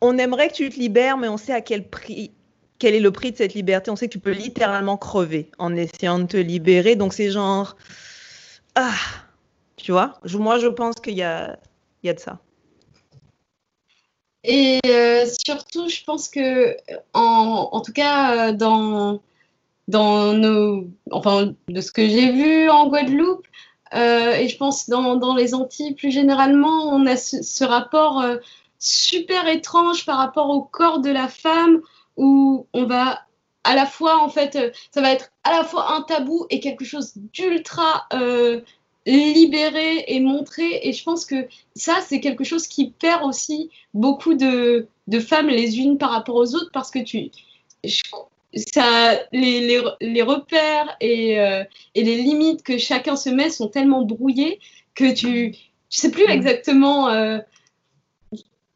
[0.01, 2.31] on aimerait que tu te libères, mais on sait à quel prix,
[2.79, 3.89] quel est le prix de cette liberté.
[3.91, 6.95] On sait que tu peux littéralement crever en essayant de te libérer.
[6.95, 7.75] Donc c'est genre,
[8.75, 8.93] ah,
[9.77, 10.19] tu vois?
[10.33, 11.57] Moi, je pense qu'il y a,
[12.03, 12.39] il y a de ça.
[14.43, 16.77] Et euh, surtout, je pense que,
[17.13, 19.21] en, en tout cas, euh, dans,
[19.87, 23.45] dans nos, enfin, de ce que j'ai vu en Guadeloupe,
[23.93, 28.37] euh, et je pense dans, les Antilles plus généralement, on a ce, rapport euh,
[28.79, 31.81] super étrange par rapport au corps de la femme,
[32.17, 33.21] où on va
[33.63, 36.59] à la fois, en fait, euh, ça va être à la fois un tabou et
[36.59, 38.07] quelque chose d'ultra
[39.07, 40.79] libéré et montré.
[40.83, 44.87] Et je pense que ça, c'est quelque chose qui perd aussi beaucoup de,
[45.19, 47.31] femmes les unes par rapport aux autres parce que tu,
[48.55, 53.67] ça, les, les, les repères et, euh, et, les limites que chacun se met sont
[53.67, 54.59] tellement brouillés
[54.93, 55.53] que tu ne
[55.89, 57.39] sais plus exactement euh,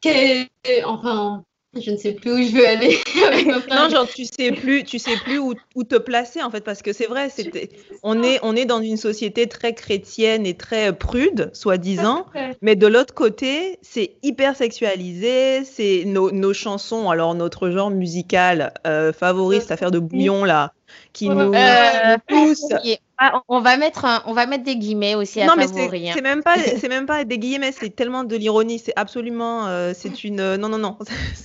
[0.00, 0.48] quel,
[0.84, 1.44] enfin
[1.78, 2.98] je ne sais plus où je veux aller.
[3.70, 6.82] non, genre tu sais plus, tu sais plus où, où te placer en fait, parce
[6.82, 7.70] que c'est vrai, c'était,
[8.02, 12.26] on est, on est dans une société très chrétienne et très prude, soi-disant,
[12.60, 18.72] mais de l'autre côté, c'est hyper sexualisé, c'est nos, nos, chansons, alors notre genre musical
[18.86, 20.72] euh, favori, cette affaire de bouillon là,
[21.12, 22.66] qui nous, euh, pousse.
[23.22, 26.00] Ah, on va mettre un, on va mettre des guillemets aussi à non, favori.
[26.04, 29.66] mais c'est même pas c'est même pas des guillemets, c'est tellement de l'ironie, c'est absolument
[29.66, 30.96] euh, c'est une euh, non non non,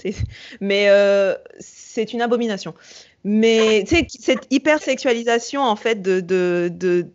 [0.62, 2.74] mais euh, c'est une abomination.
[3.26, 7.08] Mais tu sais cette hypersexualisation en fait de de, de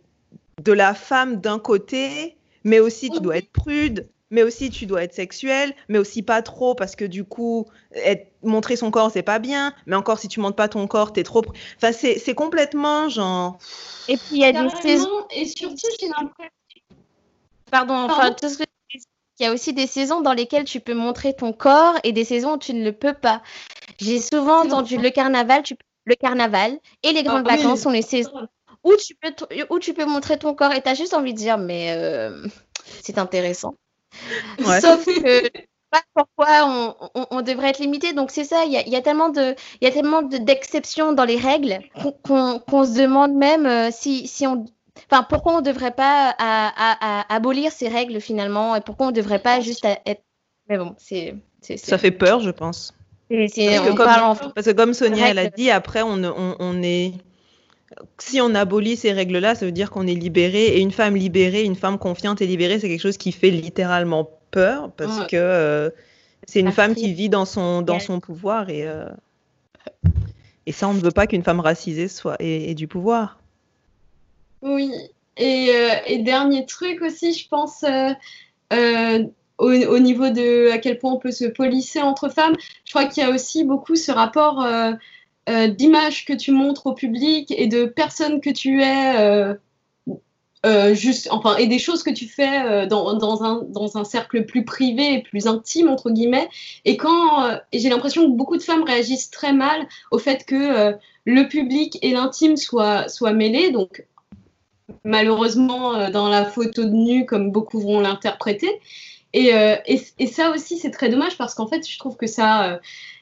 [0.63, 5.03] de la femme d'un côté, mais aussi tu dois être prude, mais aussi tu dois
[5.03, 9.21] être sexuel, mais aussi pas trop parce que du coup, être, montrer son corps, c'est
[9.21, 11.43] pas bien, mais encore si tu montres pas ton corps, t'es trop.
[11.77, 13.59] Enfin, c'est complètement genre.
[14.07, 15.27] Et puis il y a des saisons.
[15.29, 16.51] Et surtout, j'ai l'impression.
[17.69, 18.63] Pardon, enfin, tout ce que
[19.39, 22.25] il y a aussi des saisons dans lesquelles tu peux montrer ton corps et des
[22.25, 23.41] saisons où tu ne le peux pas.
[23.99, 25.75] J'ai souvent entendu le carnaval, tu...
[26.05, 27.83] le carnaval et les grandes ah, vacances oui.
[27.83, 28.47] sont les saisons
[28.83, 29.33] où tu peux,
[29.71, 32.45] où tu peux montrer ton corps et tu as juste envie de dire, mais euh,
[33.01, 33.75] c'est intéressant.
[34.59, 34.81] Ouais.
[34.81, 35.49] Sauf que
[35.91, 38.13] pas pourquoi on, on, on, devrait être limité.
[38.13, 41.25] Donc c'est ça, il y, y a, tellement de, il y a tellement d'exceptions dans
[41.25, 41.79] les règles
[42.23, 44.65] qu'on qu se demande même euh, si, si on,
[45.11, 49.07] enfin pourquoi on ne devrait pas à, à, à abolir ces règles finalement et pourquoi
[49.07, 50.23] on ne devrait pas juste être.
[50.69, 51.35] Mais bon, c'est.
[51.75, 52.93] Ça fait peur, je pense.
[53.29, 54.35] Parce que, comme, en...
[54.35, 56.21] parce, que comme, Sonia elle a dit, après on,
[56.59, 57.13] on est
[58.17, 60.65] si on abolit ces règles-là, ça veut dire qu'on est libéré.
[60.67, 64.29] Et une femme libérée, une femme confiante et libérée, c'est quelque chose qui fait littéralement
[64.51, 65.27] peur parce ouais.
[65.27, 65.89] que euh,
[66.47, 68.69] c'est une femme qui vit dans son, dans son pouvoir.
[68.69, 69.09] Et, euh,
[70.65, 73.39] et ça, on ne veut pas qu'une femme racisée soit, ait, ait, du pouvoir.
[74.61, 74.91] Oui.
[75.37, 77.83] Et, euh, et, dernier truc aussi, je pense,
[79.57, 83.05] au, au, niveau de à quel point on peut se polisser entre femmes, je crois
[83.05, 84.65] qu'il y a aussi beaucoup ce rapport
[85.49, 89.55] euh, d'images que tu montres au public et de personnes que tu es, euh,
[90.67, 94.45] euh, juste, enfin, et des choses que tu fais dans, dans, un, dans un cercle
[94.45, 96.47] plus privé et plus intime, entre guillemets.
[96.85, 101.47] Et quand j'ai l'impression que beaucoup de femmes réagissent très mal au fait que le
[101.47, 103.71] public et l'intime soient, soient mêlés.
[103.71, 104.05] Donc,
[105.03, 108.69] malheureusement, dans la photo de nu, comme beaucoup vont l'interpréter.
[109.33, 109.51] Et,
[109.87, 112.79] et, ça aussi, c'est très dommage parce qu'en fait, je trouve que ça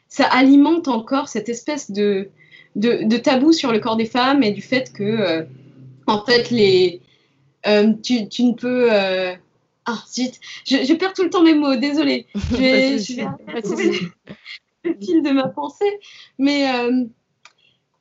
[0.10, 2.30] ça alimente encore cette espèce de,
[2.76, 5.44] de, de, tabou sur le corps des femmes et du fait que, euh,
[6.08, 7.02] en fait, les,
[7.68, 8.92] euh, tu, tu, ne peux.
[8.92, 9.36] Euh...
[9.86, 10.34] Ah, zut,
[10.68, 12.28] je, je, perds tout le temps mes mots, désolée.
[12.52, 14.00] Je vais, je vais trouver
[14.84, 16.00] le fil de ma pensée.
[16.38, 16.66] Mais.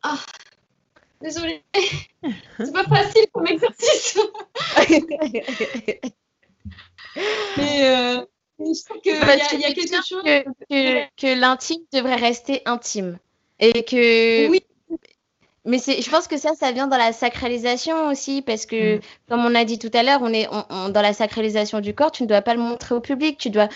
[0.02, 0.18] Ah,
[1.20, 1.62] désolée.
[2.58, 4.18] C'est pas facile comme exercice.
[7.56, 8.26] mais.
[8.58, 12.62] Je trouve qu'il y, a, y a quelque chose que, que, que l'intime devrait rester
[12.64, 13.18] intime
[13.60, 14.62] et que oui.
[15.64, 19.00] Mais je pense que ça, ça vient dans la sacralisation aussi, parce que, mmh.
[19.28, 21.94] comme on a dit tout à l'heure, on est on, on, dans la sacralisation du
[21.94, 23.36] corps, tu ne dois pas le montrer au public.
[23.36, 23.68] Tu dois,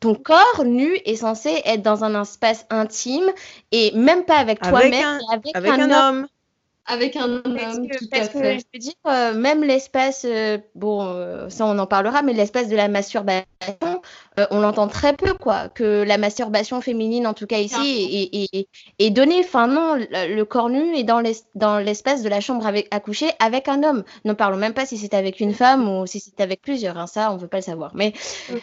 [0.00, 3.28] ton corps nu est censé être dans un espace intime
[3.72, 6.18] et même pas avec toi-même, avec, avec, un, un homme.
[6.18, 6.26] homme
[6.86, 7.56] avec un homme.
[7.56, 8.58] Parce que, tout parce à fait.
[8.58, 12.68] je veux dire, euh, même l'espace, euh, bon, euh, ça on en parlera, mais l'espace
[12.68, 13.44] de la masturbation,
[14.50, 15.68] on l'entend très peu, quoi.
[15.68, 18.68] Que la masturbation féminine, en tout cas ici, est, est,
[18.98, 19.40] est, donnée.
[19.40, 23.30] Enfin, non, le, le corps nu est dans l'espace de la chambre avec, à coucher
[23.38, 24.04] avec un homme.
[24.24, 26.98] Ne parlons même pas si c'est avec une femme ou si c'est avec plusieurs.
[26.98, 27.92] Hein, ça, on veut pas le savoir.
[27.94, 28.12] Mais.
[28.50, 28.56] Mm.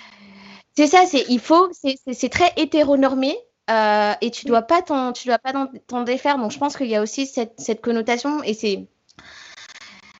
[0.75, 3.37] C'est ça, c'est il faut, c'est très hétéronormé,
[3.69, 4.81] euh, et tu dois pas
[5.13, 5.53] tu dois pas
[5.87, 6.37] t'en défaire.
[6.37, 8.87] Donc je pense qu'il y a aussi cette, cette connotation et c'est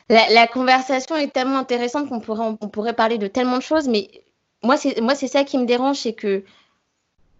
[0.09, 4.09] La, conversation est tellement intéressante qu'on pourrait, on pourrait parler de tellement de choses, mais
[4.63, 6.43] moi, c'est moi c'est ça qui me dérange, c'est que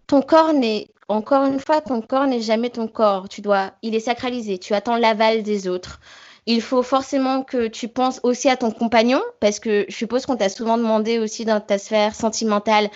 [0.06, 3.28] ton corps n'est, encore une fois, ton corps n'est jamais ton corps.
[3.28, 4.58] Tu dois, il est sacralisé.
[4.58, 6.00] Tu attends l'aval des autres.
[6.46, 10.36] Il faut forcément que tu penses aussi à ton compagnon, parce que je suppose qu'on
[10.36, 12.90] t'a souvent demandé aussi dans ta sphère sentimentale,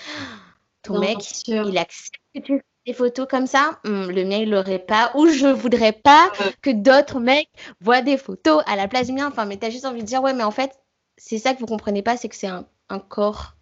[0.83, 4.79] ton mec, il accepte que tu des photos comme ça, hmm, le mien, il l'aurait
[4.79, 5.11] pas.
[5.15, 6.31] Ou je voudrais pas
[6.63, 7.49] que d'autres mecs
[7.81, 9.29] voient des photos à la place du mien.
[9.29, 10.73] Enfin, mais tu as juste envie de dire, ouais, mais en fait,
[11.17, 12.67] c'est ça que vous comprenez pas, c'est que c'est un,
[13.09, 13.55] corps.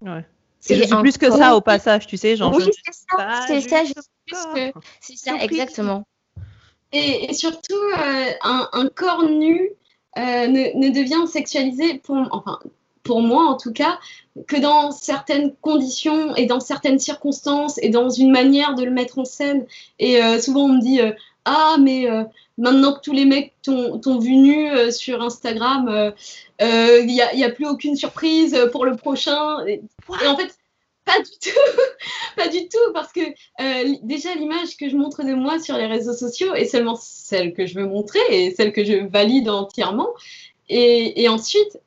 [0.00, 0.24] Ouais.
[0.60, 2.54] C'est plus que ça au passage, tu sais, genre.
[2.54, 3.82] Oui, c'est ça, c'est ça,
[4.54, 4.72] que...
[5.00, 6.06] C'est ça, exactement.
[6.92, 9.70] Et, surtout, euh, un, corps nu
[10.16, 12.58] euh, ne, ne, devient sexualisé, pour, enfin,
[13.02, 13.98] pour moi en tout cas,
[14.46, 19.18] que dans certaines conditions et dans certaines circonstances et dans une manière de le mettre
[19.18, 19.66] en scène.
[19.98, 21.12] Et euh, souvent on me dit euh,
[21.44, 22.24] Ah, mais euh,
[22.56, 26.12] maintenant que tous les mecs t'ont vu nu sur Instagram,
[26.60, 29.64] il n'y a, a, plus aucune surprise pour le prochain.
[29.66, 29.82] Et,
[30.26, 30.56] en fait,
[31.04, 31.82] pas du tout,
[32.36, 33.20] pas du tout, parce que
[34.02, 37.66] déjà l'image que je montre de moi sur les réseaux sociaux est seulement celle que
[37.66, 40.10] je veux montrer et celle que je valide entièrement.
[40.70, 41.78] Et, et ensuite,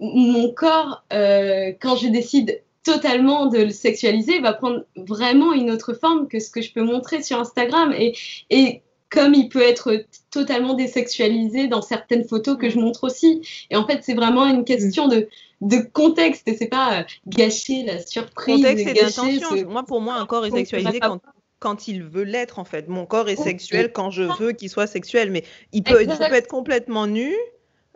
[0.00, 5.92] mon corps, euh, quand je décide totalement de le sexualiser, va prendre vraiment une autre
[5.92, 7.92] forme que ce que je peux montrer sur Instagram.
[7.96, 8.16] Et,
[8.48, 13.42] et comme il peut être totalement désexualisé dans certaines photos que je montre aussi.
[13.68, 15.28] Et en fait, c'est vraiment une question de,
[15.60, 18.56] de contexte et c'est pas euh, gâcher la surprise.
[18.56, 19.68] Contexte et d'intention.
[19.68, 21.20] Moi, pour moi, un corps est sexualisé quand,
[21.58, 22.88] quand il veut l'être, en fait.
[22.88, 26.32] Mon corps est sexuel quand je veux qu'il soit sexuel, mais il peut, il peut
[26.32, 27.34] être complètement nu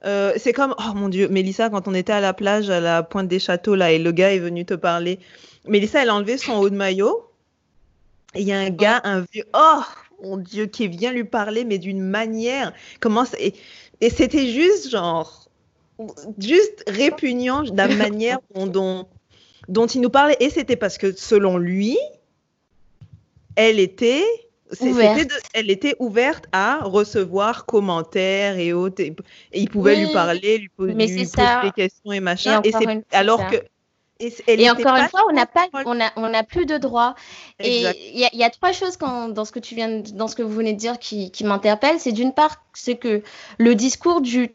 [0.05, 3.02] euh, c'est comme, oh mon Dieu, Mélissa, quand on était à la plage à la
[3.02, 5.18] pointe des châteaux, là, et le gars est venu te parler.
[5.66, 7.30] Mélissa, elle a enlevé son haut de maillot.
[8.34, 9.80] Et il y a un gars, un vieux, oh
[10.22, 12.72] mon Dieu, qui vient lui parler, mais d'une manière.
[13.00, 13.55] Comment et,
[14.00, 15.48] et c'était juste genre,
[16.38, 19.07] juste répugnant de la manière dont,
[19.68, 20.36] dont il nous parlait.
[20.40, 21.96] Et c'était parce que selon lui,
[23.57, 24.24] elle était
[25.52, 29.02] elle était ouverte à recevoir commentaires et autres.
[29.02, 29.14] Et,
[29.52, 32.60] il pouvait lui parler, lui, poser, des questions et machin.
[32.64, 33.56] Et, c'est alors que.
[34.20, 37.14] Et, encore une fois, on n'a pas, on a, on a plus de droits.
[37.58, 40.54] Et il y, a trois choses dans ce que tu viens, dans ce que vous
[40.54, 41.98] venez de dire qui, qui m'interpellent.
[41.98, 43.22] C'est d'une part, c'est que
[43.58, 44.54] le discours du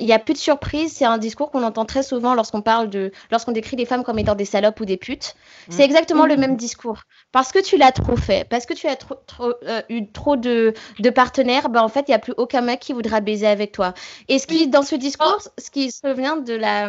[0.00, 0.92] il n'y a plus de surprise.
[0.92, 4.18] C'est un discours qu'on entend très souvent lorsqu'on parle de, lorsqu'on décrit les femmes comme
[4.18, 5.34] étant des salopes ou des putes.
[5.68, 5.90] C'est mm.
[5.90, 6.40] exactement le mm.
[6.40, 7.02] même discours.
[7.32, 9.18] Parce que tu l'as trop fait, parce que tu as trop,
[9.64, 12.80] euh, eu trop de, de partenaires, ben en fait, il n'y a plus aucun mec
[12.80, 13.94] qui voudra baiser avec toi.
[14.28, 16.88] Et ce qui, dans ce discours, ce qui se vient de la,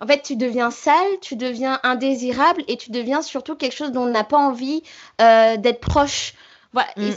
[0.00, 4.02] en fait, tu deviens sale, tu deviens indésirable et tu deviens surtout quelque chose dont
[4.02, 4.82] on n'a pas envie
[5.20, 6.34] euh, d'être proche.
[6.74, 7.14] Voilà, mm.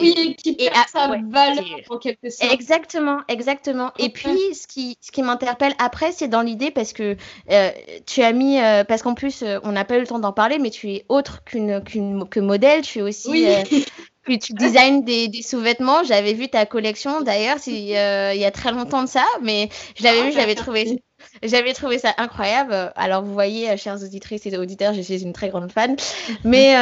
[0.00, 2.50] oui, qui perd sa valeur en quelque sorte.
[2.50, 3.92] Exactement, exactement.
[3.98, 7.14] Et puis, ce qui, ce qui m'interpelle après, c'est dans l'idée parce que
[7.50, 7.70] euh,
[8.06, 10.32] tu as mis, euh, parce qu'en plus, euh, on n'a pas eu le temps d'en
[10.32, 12.80] parler, mais tu es autre qu'une, qu'une que modèle.
[12.80, 13.28] Tu es aussi.
[13.28, 13.46] Oui.
[14.22, 16.02] Puis tu designes des, des sous-vêtements.
[16.02, 20.18] J'avais vu ta collection d'ailleurs il y a très longtemps de ça, mais je l'avais
[20.20, 21.00] ah, vu, j'avais trouvé.
[21.44, 22.92] J'avais trouvé ça incroyable.
[22.96, 25.94] Alors, vous voyez, chères auditrices et auditeurs, je suis une très grande fan.
[26.44, 26.74] Mais,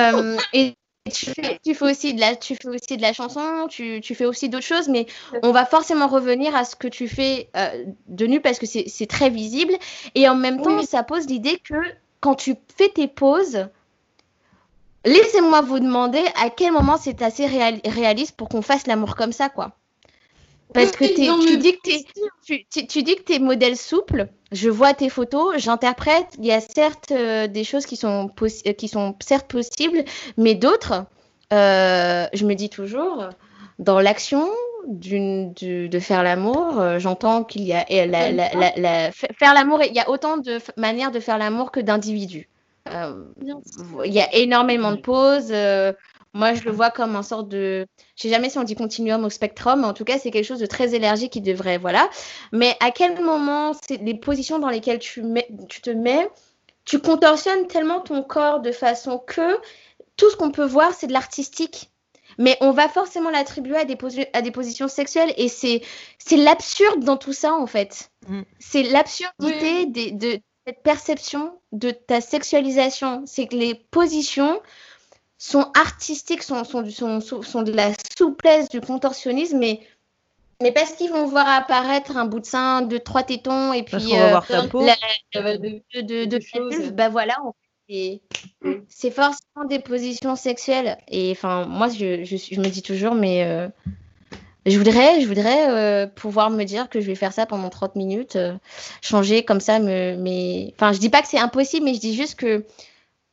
[0.55, 0.75] et
[1.13, 4.15] tu fais, tu fais, aussi de la, tu fais aussi de la chanson, tu, tu
[4.15, 5.07] fais aussi d'autres choses, mais
[5.43, 9.07] on va forcément revenir à ce que tu fais euh, de nu parce que c'est
[9.07, 9.75] très visible.
[10.15, 11.75] Et en même temps, ça pose l'idée que
[12.21, 13.69] quand tu fais tes pauses,
[15.05, 19.51] laissez-moi vous demander à quel moment c'est assez réaliste pour qu'on fasse l'amour comme ça,
[19.51, 19.73] quoi.
[20.73, 21.91] Parce que tu, dis que
[22.89, 26.61] tu, dis que tu es modèle souple, je vois tes photos, j'interprète, il y a
[26.61, 30.05] certes euh, des choses qui sont, euh, qui sont certes possibles,
[30.37, 31.05] mais d'autres,
[31.53, 33.29] euh, je me dis toujours,
[33.79, 34.49] dans l'action
[34.87, 40.59] de, faire l'amour, j'entends qu'il y a la, faire l'amour, il y a autant de
[40.77, 42.49] manières de faire l'amour que d'individus.
[42.87, 45.53] il y a énormément de pauses.
[46.35, 47.87] Moi, je le vois comme un sorte de.
[48.17, 50.45] Je sais jamais si on dit continuum ou spectrum, mais en tout cas, c'est quelque
[50.45, 51.79] chose de très élargi qui devrait.
[51.79, 52.11] Voilà.
[52.53, 56.29] Mais à quel moment, c'est les positions dans lesquelles tu, mets, tu te mets,
[56.85, 59.59] tu contorsionnes tellement ton corps de façon que
[60.17, 61.91] tout ce qu'on peut voir, c'est de l'artistique.
[62.37, 63.97] Mais on va forcément l'attribuer à des,
[64.33, 65.83] à des positions sexuelles et c'est
[66.37, 68.11] l'absurde dans tout ça, en fait.
[68.27, 68.43] Mm.
[68.59, 73.23] C'est l'absurdité de cette perception de ta sexualisation.
[73.25, 74.61] C'est que les positions
[75.39, 79.81] sont artistiques, sont, sont, sont, sont, de la souplesse, du contorsionnisme, mais,
[80.63, 84.17] mais parce qu'ils vont voir apparaître un bout de sein, de trois tétons, et puis
[84.17, 84.41] euh,
[85.35, 87.37] de, de, de, bah voilà,
[88.89, 90.99] c'est forcément des positions sexuelles.
[91.09, 93.69] Et enfin, moi, je, je, je, me dis toujours, mais euh,
[94.67, 97.97] je voudrais, je voudrais euh, pouvoir me dire que je vais faire ça pendant 30
[97.97, 98.55] minutes, euh,
[99.03, 99.79] changer comme ça.
[99.79, 102.65] Me, mais, enfin, je dis pas que c'est impossible, mais je dis juste que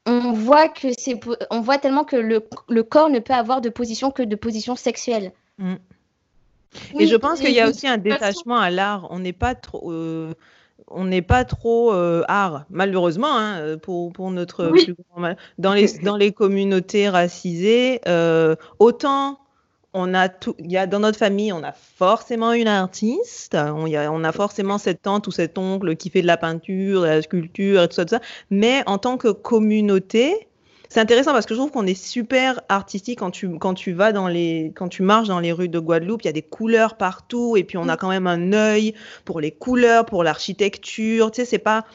[0.06, 3.70] on voit que c'est, on voit tellement que le, le, corps ne peut avoir de
[3.70, 5.32] position que de position sexuelle.
[5.58, 5.76] Mm.
[7.00, 9.08] et je pense qu'il y a aussi un détachement à l'art.
[9.12, 10.34] On n'est pas trop, euh,
[10.88, 16.18] on n'est pas trop art, malheureusement, hein, pour, pour, notre plus grand dans les dans
[16.18, 18.02] les communautés racisées.
[18.80, 19.40] autant
[19.94, 23.88] on a tout, il y a dans notre famille, on a forcément une artiste, on,
[23.88, 27.02] y a, on a forcément cette tante ou cet oncle qui fait de la peinture,
[27.02, 28.22] de la sculpture et tout ça, tout ça.
[28.50, 30.48] Mais en tant que communauté,
[30.92, 34.12] c'est intéressant parce que je trouve qu'on est super artistique quand tu, quand tu vas
[34.12, 36.98] dans les, quand tu marches dans les rues de Guadeloupe, il y a des couleurs
[36.98, 41.32] partout et puis on a quand même un œil pour les couleurs, pour l'architecture.
[41.32, 41.86] Tu sais, c'est pas,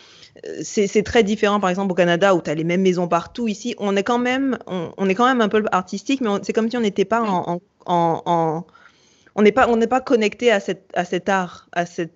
[0.63, 3.49] c'est très différent, par exemple, au Canada où tu as les mêmes maisons partout.
[3.49, 6.71] Ici, on est quand même, on, est quand même un peu artistique, mais c'est comme
[6.71, 11.05] si on n'était pas en, on n'est pas, on n'est pas connecté à, cette, à
[11.05, 12.15] cet art, à, cette,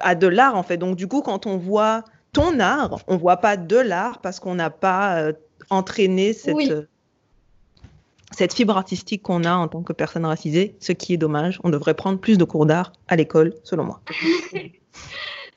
[0.00, 0.76] à de l'art en fait.
[0.76, 2.04] Donc du coup, quand on voit
[2.34, 5.32] ton art, on voit pas de l'art parce qu'on n'a pas euh,
[5.70, 6.56] entraîné cette,
[8.32, 11.60] cette fibre artistique qu'on a en tant que personne racisée, ce qui est dommage.
[11.64, 14.00] On devrait prendre plus de cours d'art à l'école, selon moi.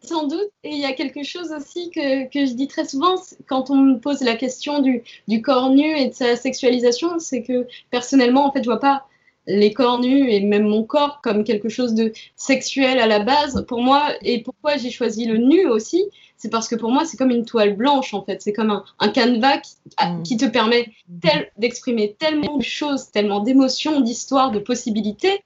[0.01, 0.49] Sans doute.
[0.63, 3.15] Et il y a quelque chose aussi que, que, je dis très souvent
[3.47, 7.41] quand on me pose la question du, du corps nu et de sa sexualisation, c'est
[7.41, 9.05] que personnellement, en fait, je vois pas
[9.45, 13.65] les corps nus et même mon corps comme quelque chose de sexuel à la base
[13.67, 16.05] pour moi et pourquoi j'ai choisi le nu aussi
[16.37, 18.83] c'est parce que pour moi c'est comme une toile blanche en fait c'est comme un,
[18.99, 20.23] un canevas qui, mm.
[20.23, 20.91] qui, te permet
[21.21, 25.43] tel, d'exprimer tellement de choses tellement d'émotions d'histoires de possibilités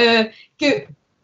[0.00, 0.24] euh,
[0.58, 0.66] que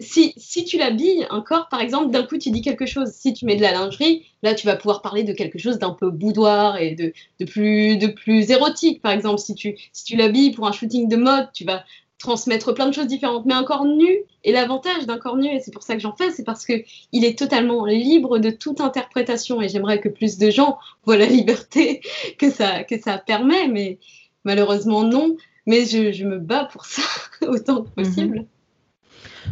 [0.03, 3.11] si, si tu l'habilles un corps, par exemple, d'un coup, tu dis quelque chose.
[3.13, 5.91] Si tu mets de la lingerie, là, tu vas pouvoir parler de quelque chose d'un
[5.91, 9.39] peu boudoir et de, de, plus, de plus érotique, par exemple.
[9.39, 11.85] Si tu, si tu l'habilles pour un shooting de mode, tu vas
[12.23, 13.45] transmettre plein de choses différentes.
[13.45, 16.15] Mais un corps nu, et l'avantage d'un corps nu, et c'est pour ça que j'en
[16.15, 16.73] fais, c'est parce que
[17.13, 19.61] il est totalement libre de toute interprétation.
[19.61, 22.01] Et j'aimerais que plus de gens voient la liberté
[22.39, 23.99] que ça, que ça permet, mais
[24.45, 25.37] malheureusement non.
[25.67, 27.03] Mais je, je me bats pour ça
[27.47, 28.39] autant que possible.
[28.39, 28.47] Mhm.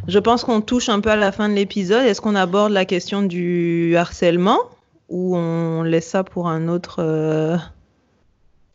[0.06, 2.04] Je pense qu'on touche un peu à la fin de l'épisode.
[2.04, 4.58] Est-ce qu'on aborde la question du harcèlement
[5.08, 7.56] ou on laisse ça pour un autre euh,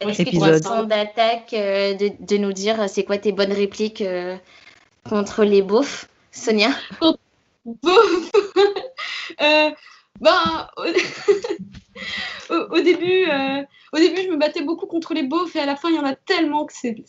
[0.09, 3.51] est-ce que tu as d'attaque euh, de, de, nous dire euh, c'est quoi tes bonnes
[3.51, 4.37] répliques euh,
[5.07, 6.69] contre les beaufs, Sonia?
[7.65, 8.31] Beaufs
[10.21, 10.85] Ben, au,
[12.81, 13.25] début,
[13.91, 15.99] au début, je me battais beaucoup contre les beaufs et à la fin, il y
[15.99, 17.03] en a tellement que c'est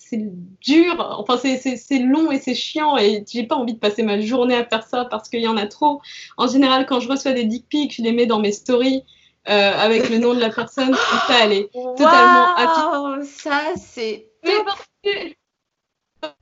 [0.61, 1.17] dur.
[1.17, 4.65] Enfin, c'est long et c'est chiant et j'ai pas envie de passer ma journée à
[4.65, 6.01] faire ça parce qu'il y en a trop.
[6.37, 9.05] En général, quand je reçois des dick pics, je les mets dans mes stories
[9.49, 14.29] euh, avec le nom de la personne, ça, elle est totalement wow, Ça, c'est.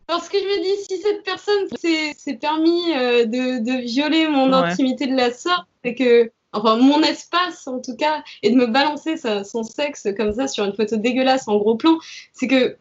[0.07, 4.53] Parce que, je me dis, si cette personne s'est permis euh, de, de, violer mon
[4.53, 6.31] intimité de la sorte, c'est que.
[6.53, 10.65] Enfin, mon espace, en tout cas, et de me balancer son sexe comme ça sur
[10.65, 11.99] une photo dégueulasse en gros plan,
[12.33, 12.77] c'est que.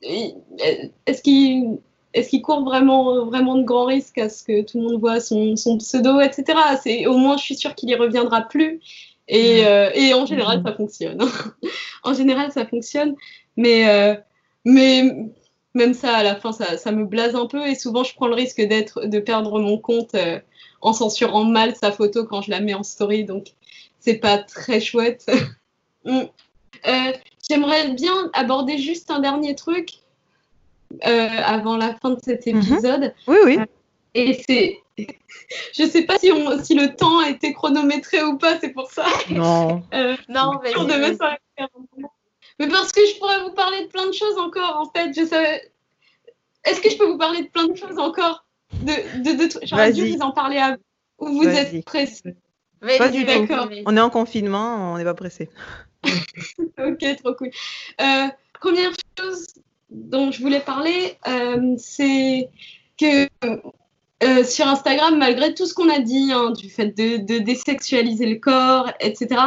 [0.00, 1.78] Est-ce qu'il
[2.14, 5.20] est-ce qu'il court vraiment, vraiment de grands risques à ce que tout le monde voit
[5.20, 6.58] son, son pseudo, etc.
[6.82, 8.80] C'est au moins, je suis sûre qu'il y reviendra plus
[9.28, 11.20] et, euh, et en général, ça fonctionne.
[12.02, 13.14] en général, ça fonctionne.
[13.56, 14.14] Mais, euh,
[14.64, 15.04] mais
[15.74, 17.66] même ça, à la fin, ça, ça, me blase un peu.
[17.66, 20.40] Et souvent, je prends le risque d'être, de perdre mon compte euh,
[20.80, 23.24] en censurant mal sa photo quand je la mets en story.
[23.24, 23.48] Donc,
[24.00, 25.30] c'est pas très chouette.
[26.04, 26.26] Mm.
[27.50, 29.94] J'aimerais bien aborder juste un dernier truc
[31.02, 32.56] avant la fin de cet mhm.
[32.56, 33.14] épisode.
[33.26, 33.58] Oui, oui.
[34.14, 34.78] Et c'est
[35.74, 38.90] je sais pas si, on, si le temps a été chronométré ou pas, c'est pour
[38.90, 39.06] ça.
[39.30, 39.82] Non.
[39.94, 40.72] Euh, non, mais.
[42.58, 45.12] mais parce que je pourrais vous parler de plein de choses encore, en fait.
[45.14, 45.72] Je savais.
[46.64, 48.44] Est-ce que je peux vous parler de plein de choses encore?
[48.72, 49.66] De, de, de...
[49.66, 50.76] J'aurais dû vous en parler à
[51.18, 52.36] Ou vous êtes pressé
[52.80, 53.46] Pas du tout.
[53.86, 55.48] On est en confinement, on n'est pas pressé.
[56.04, 57.50] ok, trop cool.
[58.00, 58.26] Euh,
[58.60, 59.46] première chose
[59.90, 62.50] dont je voulais parler, euh, c'est
[62.98, 63.28] que
[64.24, 68.36] euh, sur Instagram, malgré tout ce qu'on a dit, hein, du fait de, désexualiser le
[68.36, 69.40] corps, etc.,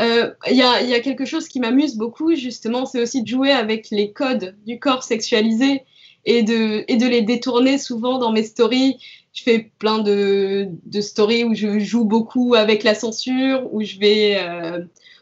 [0.00, 3.90] euh, il y, a, quelque chose qui m'amuse beaucoup, justement, c'est aussi de jouer avec
[3.90, 5.84] les codes du corps sexualisé
[6.24, 8.96] et de, et de les détourner souvent dans mes stories.
[9.34, 10.70] Je fais plein de,
[11.00, 14.38] stories où je joue beaucoup avec la censure, où je vais...
[14.40, 14.80] Euh,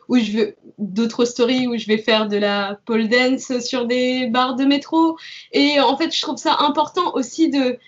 [0.09, 4.26] où je veux d'autres stories où je vais faire de la pole dance sur des
[4.26, 5.16] barres de métro.
[5.53, 7.78] Et en fait, je trouve ça important aussi de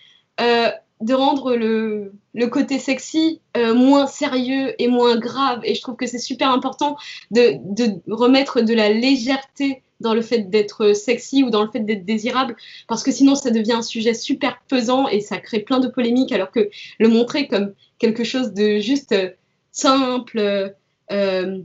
[1.05, 2.13] de rendre le,
[2.49, 5.61] côté sexy euh, moins sérieux et moins grave.
[5.65, 6.97] Et je trouve que c'est super important
[7.31, 11.81] de, de, remettre de la légèreté dans le fait d'être sexy ou dans le fait
[11.81, 12.57] d'être désirable,
[12.89, 16.33] parce que sinon ça devient un sujet super pesant et ça crée plein de polémiques,
[16.33, 19.15] alors que le montrer comme quelque chose de juste
[19.71, 20.75] simple,
[21.13, 21.59] euh,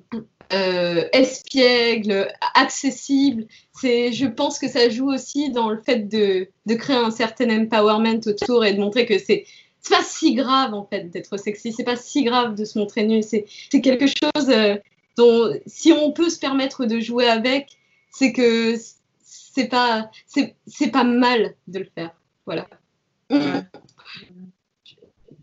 [0.52, 3.46] euh, espiègle, accessible.
[3.74, 7.50] C'est, je pense que ça joue aussi dans le fait de, de, créer un certain
[7.50, 9.46] empowerment autour et de montrer que c'est
[9.82, 13.06] c'est pas si grave en fait d'être sexy, c'est pas si grave de se montrer
[13.06, 13.46] nu, c'est
[13.82, 14.76] quelque chose euh,
[15.18, 17.70] dont si on peut se permettre de jouer avec,
[18.12, 18.76] c'est que
[19.22, 22.12] c'est pas c'est pas mal de le faire.
[22.46, 22.68] Voilà.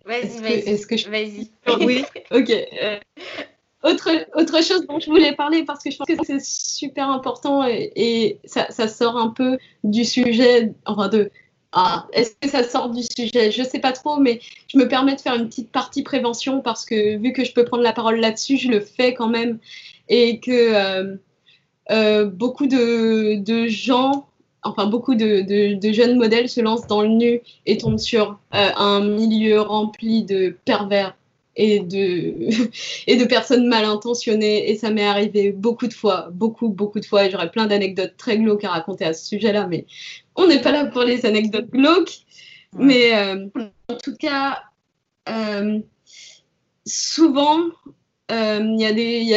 [0.06, 0.52] Vas-y, vas-y.
[0.68, 1.08] Est-ce que je...
[1.10, 1.50] Vas-y.
[1.80, 2.04] Oui.
[2.30, 2.50] ok.
[2.50, 2.98] Euh,
[3.82, 7.64] autre, autre chose dont je voulais parler parce que je pense que c'est super important
[7.66, 11.30] et, ça, sort un peu du sujet, enfin de.
[11.72, 13.50] Ah, est-ce que ça sort du sujet?
[13.50, 16.86] Je sais pas trop, mais je me permets de faire une petite partie prévention parce
[16.86, 19.58] que vu que je peux prendre la parole là-dessus, je le fais quand même
[20.08, 21.16] et que euh,
[21.90, 24.26] euh, beaucoup de, de, gens,
[24.62, 25.42] enfin beaucoup de,
[25.78, 30.24] de, jeunes modèles se lancent dans le nu et tombent sur euh, un milieu rempli
[30.24, 31.14] de pervers
[31.56, 32.34] et de,
[33.06, 34.70] et de personnes mal intentionnées.
[34.70, 37.26] Et ça m'est arrivé beaucoup de fois, beaucoup, beaucoup de fois.
[37.26, 39.86] Et j'aurais plein d'anecdotes très glauques à raconter à ce sujet-là, mais
[40.34, 42.20] on n'est pas là pour les anecdotes glauques.
[42.74, 43.48] Mais euh,
[43.88, 44.62] en tout cas,
[45.28, 45.80] euh,
[46.84, 47.58] souvent,
[48.30, 49.30] il y, y,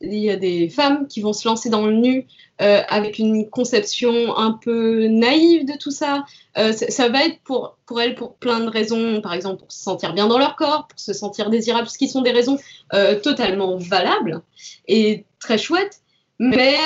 [0.00, 2.26] y, a des femmes qui vont se lancer dans le nu
[2.60, 6.24] euh, avec une conception un peu naïve de tout ça.
[6.56, 9.80] Euh, ça va être pour, pour elles pour plein de raisons, par exemple pour se
[9.80, 12.58] sentir bien dans leur corps, pour se sentir désirable, ce qui sont des raisons
[12.94, 14.42] euh, totalement valables
[14.88, 16.00] et très chouettes.
[16.40, 16.76] Mais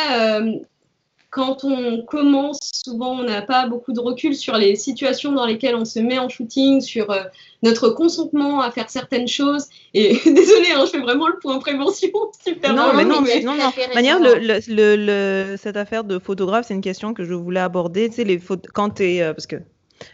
[1.32, 5.74] quand on commence, souvent on n'a pas beaucoup de recul sur les situations dans lesquelles
[5.74, 7.22] on se met en shooting, sur euh,
[7.62, 9.66] notre consentement à faire certaines choses.
[9.94, 12.10] Et désolé, hein, je fais vraiment le point prévention.
[12.46, 13.72] Super non, mais non, mais non, non.
[13.94, 18.10] Manière, le, le, le, cette affaire de photographe, c'est une question que je voulais aborder.
[18.10, 18.38] Tu sais, les
[18.74, 19.22] quand tu es.
[19.22, 19.56] Euh, parce que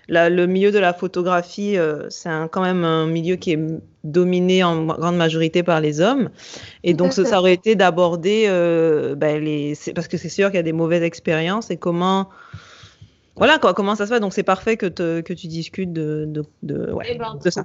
[0.09, 3.61] le milieu de la photographie, euh, c'est quand même un milieu qui est
[4.05, 6.31] dominé en grande majorité par les hommes.
[6.85, 10.61] Et donc, ça, aurait été d'aborder, euh, ben, les, parce que c'est sûr qu'il y
[10.61, 12.29] a des mauvaises expériences et comment,
[13.37, 14.21] voilà quoi, comment ça se fait.
[14.21, 17.65] Donc, c'est parfait que, que tu discutes de, de, de, ouais, eh ben, de ça.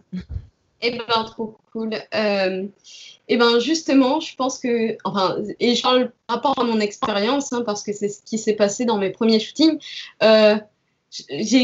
[0.85, 1.93] Eh ben, trop cool.
[2.13, 2.67] Euh,
[3.29, 7.53] eh ben, justement, je pense que, enfin, et je parle par rapport à mon expérience,
[7.53, 9.79] hein, parce que c'est ce qui s'est passé dans mes premiers shootings.
[10.21, 10.57] Euh,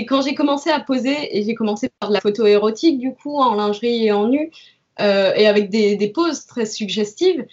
[0.08, 3.38] quand j'ai commencé à poser, et j'ai commencé par de la photo érotique, du coup,
[3.40, 4.52] en lingerie et en nu,
[5.00, 7.46] euh, et avec des, des, poses très suggestives,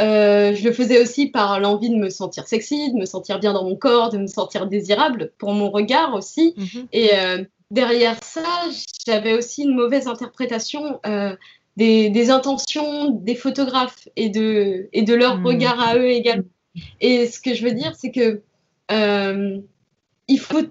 [0.00, 3.52] euh, je le faisais aussi par l'envie de me sentir sexy, de me sentir bien
[3.52, 6.54] dans mon corps, de me sentir désirable pour mon regard aussi.
[6.56, 6.88] Mhm.
[6.92, 8.42] Et euh, derrière ça,
[9.06, 11.00] j'avais aussi une mauvaise interprétation
[11.76, 15.46] des, des, intentions des photographes et de, et de leur mhm.
[15.46, 16.44] regard à eux également.
[17.00, 18.42] Et ce que je veux dire, c'est que
[20.26, 20.62] il faut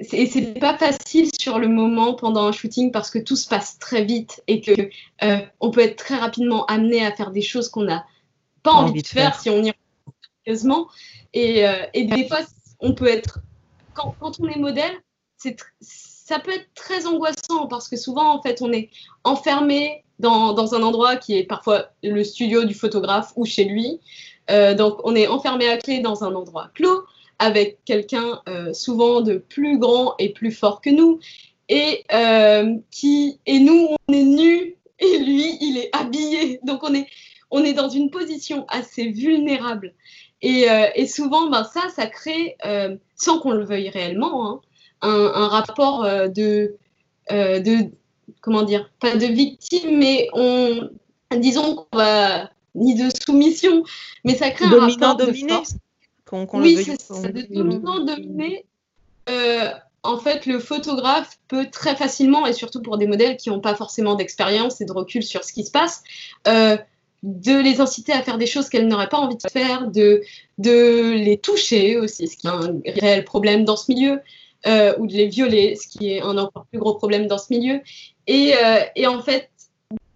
[0.00, 3.78] et c'est pas facile sur le moment pendant un shooting parce que tout se passe
[3.78, 4.88] très vite et que
[5.22, 8.06] euh, on peut être très rapidement amené à faire des choses qu'on n'a
[8.62, 9.72] pas envie, de faire, si on y
[10.44, 10.88] sérieusement.
[11.34, 12.40] Et, euh, et, des fois,
[12.80, 13.40] on peut être
[13.94, 14.92] quand, quand on est modèle,
[15.36, 18.90] c'est ça peut être très angoissant parce que souvent en fait on est
[19.24, 24.00] enfermé dans, dans un endroit qui est parfois le studio du photographe ou chez lui.
[24.48, 27.02] Euh, donc on est enfermé à clé dans un endroit clos
[27.40, 31.18] avec quelqu'un euh, souvent de plus grand et plus fort que nous,
[31.68, 36.94] et euh, qui et nous on est nus et lui il est habillé, donc on
[36.94, 37.06] est
[37.50, 39.94] on est dans une position assez vulnérable.
[40.42, 42.56] Et, euh, et souvent, ben, ça, ça crée,
[43.16, 44.60] sans qu'on le veuille réellement, hein,
[45.02, 46.76] un, un, rapport de,
[47.28, 47.90] de,
[48.40, 50.90] comment dire, pas de victime, mais on,
[51.36, 53.82] disons qu'on va, ni de soumission,
[54.24, 55.74] mais ça crée un rapport de force
[56.32, 58.64] oui, c'est ça, de dominant, dominé.
[59.28, 59.70] Euh,
[60.02, 63.74] en fait, le photographe peut très facilement, et surtout pour des modèles qui n'ont pas
[63.74, 66.02] forcément d'expérience et de recul sur ce qui se passe,
[66.48, 66.76] euh,
[67.22, 70.22] de les inciter à faire des choses qu'elles n'auraient pas envie de faire, de,
[70.58, 74.20] de les toucher aussi, ce qui est un réel problème dans ce milieu,
[74.66, 77.46] euh, ou de les violer, ce qui est un encore plus gros problème dans ce
[77.50, 77.80] milieu.
[78.26, 78.54] Et,
[78.94, 79.50] et en fait,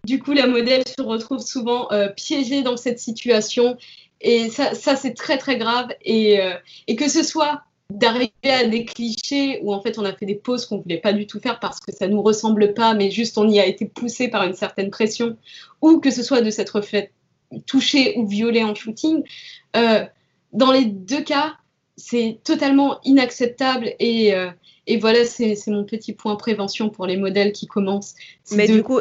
[0.05, 3.77] du coup, la modèle se retrouve souvent piégée dans cette situation
[4.25, 5.89] et ça, ça c'est très très grave.
[6.03, 6.55] Et, euh,
[6.89, 10.35] et, que ce soit d'arriver à des clichés où en fait on a fait des
[10.35, 13.37] pauses qu'on voulait pas du tout faire parce que ça nous ressemble pas, mais juste
[13.37, 15.37] on y a été poussé par une certaine pression,
[15.83, 17.13] ou que ce soit de s'être fait
[17.67, 19.23] toucher ou violer en shooting,
[19.77, 20.05] euh,
[20.53, 21.55] dans les deux cas,
[21.97, 24.51] c'est totalement inacceptable et, euh,
[24.87, 28.15] et voilà, c'est mon petit point prévention pour les modèles qui commencent.
[28.51, 29.01] Mais du coup,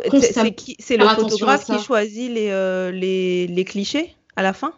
[0.79, 4.73] c'est le photographe qui choisit les, les, les clichés à la fin?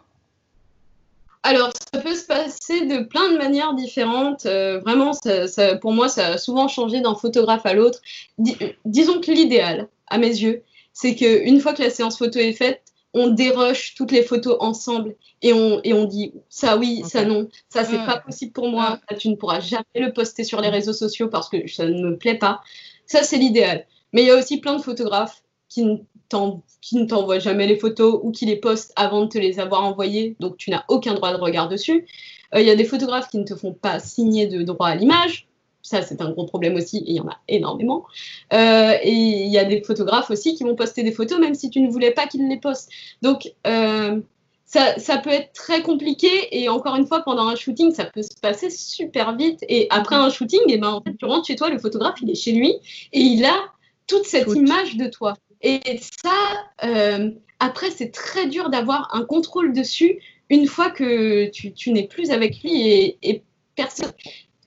[1.46, 4.46] Alors, ça peut se passer de plein de manières différentes.
[4.46, 5.12] Euh, vraiment,
[5.80, 8.00] pour moi, ça a souvent changé d'un photographe à l'autre.
[8.84, 12.82] disons que l'idéal, à mes yeux, c'est qu'une fois que la séance photo est faite,
[13.14, 17.48] on déroche toutes les photos ensemble et on, et on dit ça oui, ça non,
[17.68, 20.92] ça c'est pas possible pour moi, tu ne pourras jamais le poster sur les réseaux
[20.92, 22.60] sociaux parce que ça ne me plaît pas.
[23.06, 23.86] Ça c'est l'idéal.
[24.12, 25.42] Mais il y a aussi plein de photographes
[26.80, 29.84] qui ne t'envoie jamais les photos ou qui les poste avant de te les avoir
[29.84, 32.06] envoyées, donc tu n'as aucun droit de regard dessus.
[32.54, 34.94] Euh, il y a des photographes qui ne te font pas signer de droit à
[34.94, 35.48] l'image.
[35.82, 38.06] Ça, c'est un gros problème aussi, et il y en a énormément.
[38.52, 41.70] Euh, et il y a des photographes aussi qui vont poster des photos, même si
[41.70, 42.90] tu ne voulais pas qu'ils les postent.
[43.22, 44.20] Donc, euh,
[44.64, 48.22] ça, ça, peut être très compliqué, et encore une fois, pendant un shooting, ça peut
[48.22, 49.60] se passer super vite.
[49.68, 52.16] Et après un shooting, et eh ben, en fait, tu rentres chez toi, le photographe,
[52.20, 52.74] il est chez lui,
[53.12, 53.56] et il a
[54.08, 55.34] toute cette image de toi.
[55.62, 55.80] Et
[56.22, 56.36] ça,
[56.84, 60.18] euh, après, c'est très dur d'avoir un contrôle dessus
[60.50, 63.42] une fois que tu, n'es plus avec lui et,
[63.74, 64.12] personne.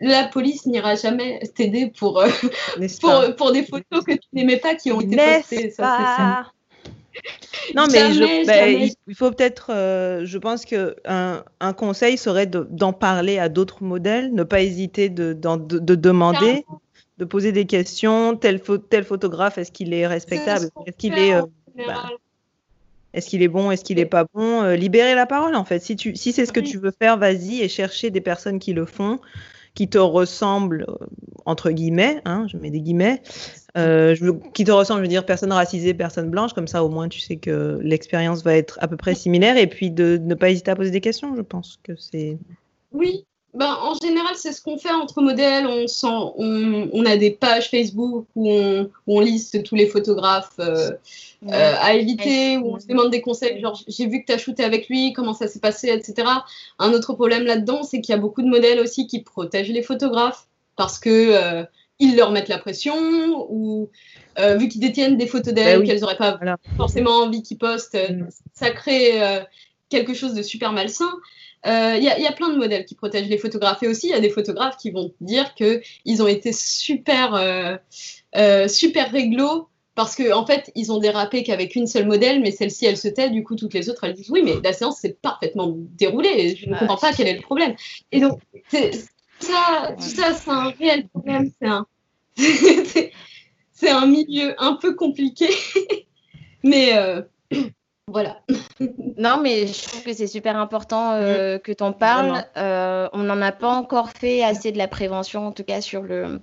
[0.01, 2.29] La police n'ira jamais t'aider pour, euh,
[3.37, 5.71] pour, des photos que tu n'aimais pas qui ont été postées.
[5.71, 6.45] Ça,
[7.75, 13.39] non, mais ben, il faut peut-être, euh, je pense qu'un un conseil serait d'en parler
[13.39, 16.65] à d'autres modèles, ne pas hésiter de, de demander
[17.19, 18.35] de poser des questions.
[18.35, 20.69] Tel, tel photographe, est-ce qu'il est respectable?
[20.87, 21.43] Est-ce qu'il est, euh,
[21.85, 22.09] bah,
[23.13, 24.63] est-ce qu'il est bon Est-ce qu'il n'est pas bon?
[24.63, 25.79] Euh, Libérer la parole, en fait.
[25.79, 28.71] Si, tu, si c'est ce que tu veux faire, vas-y et chercher des personnes qui
[28.71, 29.19] le font,
[29.75, 31.05] qui te ressemblent, euh,
[31.45, 33.21] entre guillemets, hein, je mets des guillemets,
[33.75, 37.09] je qui te ressemblent, je veux dire, personne racisée, personne blanche, comme ça au moins
[37.09, 40.49] tu sais que l'expérience va être à peu près similaire, et puis de ne pas
[40.49, 42.37] hésiter à poser des questions, je pense que c'est...
[42.91, 43.25] Oui,
[43.55, 45.65] ben, en général, c'est ce qu'on fait entre modèles.
[45.65, 48.49] On, sent, on, a des pages Facebook où
[49.07, 50.91] on, liste tous les photographes euh,
[51.47, 54.37] euh, à éviter, où on se demande des conseils, genre j'ai vu que tu as
[54.37, 56.27] shooté avec lui, comment ça s'est passé, etc.
[56.77, 59.83] Un autre problème là-dedans, c'est qu'il y a beaucoup de modèles aussi qui protègent les
[59.83, 60.45] photographes
[60.75, 61.63] parce que euh,
[61.97, 62.95] ils leur mettent la pression
[63.49, 63.89] ou
[64.57, 66.39] vu qu'ils détiennent des photos d'elles ben qu'elles n'auraient pas
[66.77, 68.29] forcément envie qu'ils postent, mm.
[68.53, 69.19] ça crée
[69.89, 71.11] quelque chose de super malsain.
[71.65, 73.83] Il euh, y, a plein de modèles qui protègent les photographes.
[73.83, 77.75] Et aussi il y a des photographes qui vont dire qu'ils ont été super, euh,
[78.37, 82.51] euh, super réglo parce qu'en en fait, ils ont dérapé qu'avec une seule modèle, mais
[82.51, 84.99] celle-ci, elle se tait, du coup, toutes les autres, elles disent oui, mais la séance
[84.99, 87.75] s'est parfaitement déroulée, je ne comprends pas quel est le problème.
[88.13, 88.39] Et donc,
[89.39, 91.85] ça, tout ça, c'est un réel problème, c'est un,
[93.73, 95.49] c'est un milieu un peu compliqué,
[96.63, 96.93] mais
[98.11, 98.37] voilà.
[99.17, 101.59] non, mais je trouve que c'est super important euh, mm.
[101.59, 102.43] que tu en parles.
[102.57, 106.01] Euh, on n'en a pas encore fait assez de la prévention, en tout cas sur
[106.01, 106.39] le,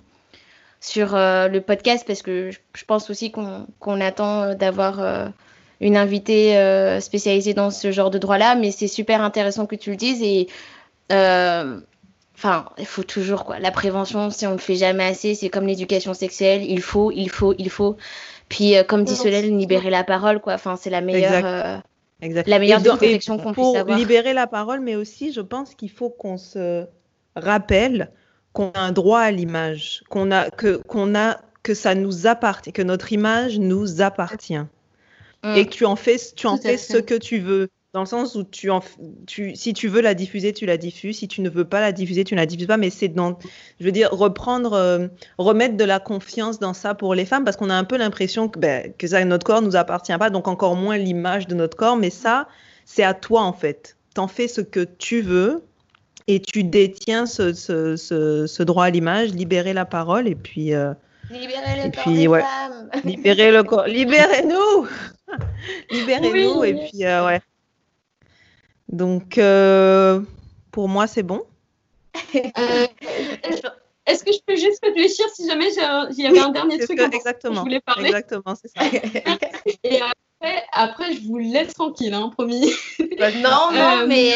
[0.79, 5.31] sur, euh, le podcast, parce que je, pense aussi qu'on attend d'avoir
[5.81, 8.55] une invitée spécialisée dans ce genre de droit-là.
[8.55, 10.21] Mais c'est super intéressant que tu le dises.
[10.21, 10.47] Et
[11.09, 13.59] enfin, il faut toujours quoi.
[13.59, 16.63] La prévention, si on ne le fait jamais assez, c'est comme l'éducation sexuelle.
[16.63, 17.97] Il faut, il faut, il faut.
[18.49, 20.53] Puis, euh, comme dit Solène, libérer la parole, quoi.
[20.53, 21.77] Enfin, c'est la meilleure, euh,
[22.45, 23.85] la meilleure protection qu'on puisse avoir.
[23.85, 26.85] Pour libérer la parole, mais aussi, je pense qu'il faut qu'on se
[27.35, 28.11] rappelle
[28.53, 32.71] qu'on a un droit à l'image, qu'on a que qu'on a que ça nous appartient,
[32.71, 34.65] que notre image nous appartient.
[35.43, 35.55] Mm.
[35.55, 37.69] Et que tu en fais, tu en fais ce que tu veux.
[37.97, 38.83] Dans le sens où tu en,
[39.25, 41.17] tu, si tu veux la diffuser, tu la diffuses.
[41.17, 42.77] Si tu ne veux pas la diffuser, tu ne la diffuses pas.
[42.77, 43.39] Mais c'est dans,
[43.79, 45.07] je veux dire, reprendre, euh,
[45.39, 48.49] remettre de la confiance dans ça pour les femmes, parce qu'on a un peu l'impression
[48.49, 51.75] que, ben, que ça, notre corps nous appartient pas, donc encore moins l'image de notre
[51.75, 51.97] corps.
[51.97, 52.47] Mais ça,
[52.85, 53.97] c'est à toi en fait.
[54.13, 55.63] T'en fais ce que tu veux
[56.27, 60.75] et tu détiens ce, ce, ce, droit à l'image, libérer la parole et puis.
[60.75, 60.93] Euh,
[61.31, 62.89] libérer le corps puis, ouais, femmes.
[63.05, 63.87] Libérer le corps.
[63.87, 64.87] Libérez-nous.
[65.89, 67.41] Libérez-nous et puis euh, ouais.
[68.89, 70.21] Donc, euh,
[70.71, 71.43] pour moi, c'est bon.
[72.35, 72.87] Euh,
[74.05, 75.67] est-ce que je peux juste réfléchir si jamais
[76.11, 78.85] il y avait un dernier truc que, exactement, je voulais parler Exactement, c'est ça.
[79.83, 82.71] Et après, après, je vous laisse tranquille, hein, promis.
[83.19, 84.33] Bah, non, non, euh, mais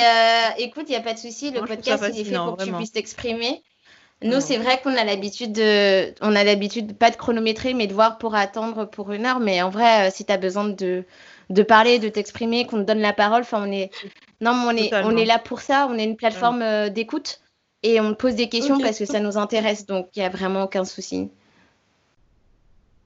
[0.57, 1.51] écoute, il n'y a pas de souci.
[1.51, 3.63] Le podcast, il est fait pour que tu puisses t'exprimer.
[4.21, 7.93] Nous, c'est vrai qu'on a l'habitude de, on a l'habitude pas de chronométrer, mais de
[7.93, 9.39] voir pour attendre pour une heure.
[9.39, 11.05] Mais en vrai, si tu as besoin de,
[11.49, 13.41] de parler, de t'exprimer, qu'on te donne la parole.
[13.41, 13.91] Enfin, on est,
[14.41, 15.87] non, on est, on est là pour ça.
[15.89, 17.41] On est une plateforme euh, d'écoute
[17.83, 19.85] et on pose des questions parce que ça nous intéresse.
[19.85, 21.29] Donc, il n'y a vraiment aucun souci.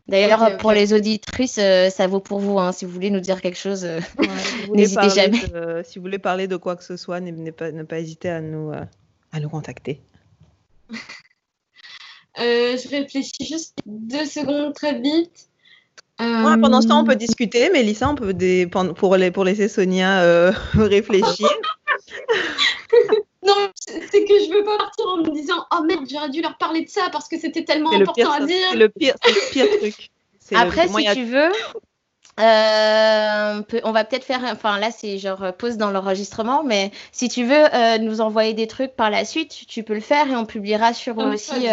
[0.08, 2.58] D'ailleurs, pour les auditrices, euh, ça vaut pour vous.
[2.60, 2.72] Hein.
[2.72, 4.00] Si vous voulez nous dire quelque chose, euh,
[4.74, 5.84] n'hésitez jamais.
[5.84, 8.40] si vous voulez parler de quoi que ce soit, ne pas, ne pas hésiter à
[8.40, 10.02] nous, à nous contacter.
[12.38, 15.50] je réfléchis juste deux secondes très vite
[16.18, 17.70] pendant ce temps, on peut discuter.
[17.70, 21.50] Mélissa, on peut des, pour, les, pour laisser Sonia euh, réfléchir.
[23.44, 26.58] non, c'est que je veux pas partir en me disant oh merde, j'aurais dû leur
[26.58, 28.56] parler de ça parce que c'était tellement important à dire.
[28.72, 30.12] C'est le pire, le pire truc.
[30.54, 31.52] Après, si tu veux,
[32.38, 37.30] euh, on va peut-être faire, enfin là c'est genre euh, pause dans l'enregistrement, mais si
[37.30, 40.36] tu veux euh, nous envoyer des trucs par la suite, tu peux le faire et
[40.36, 41.68] on publiera sur aussi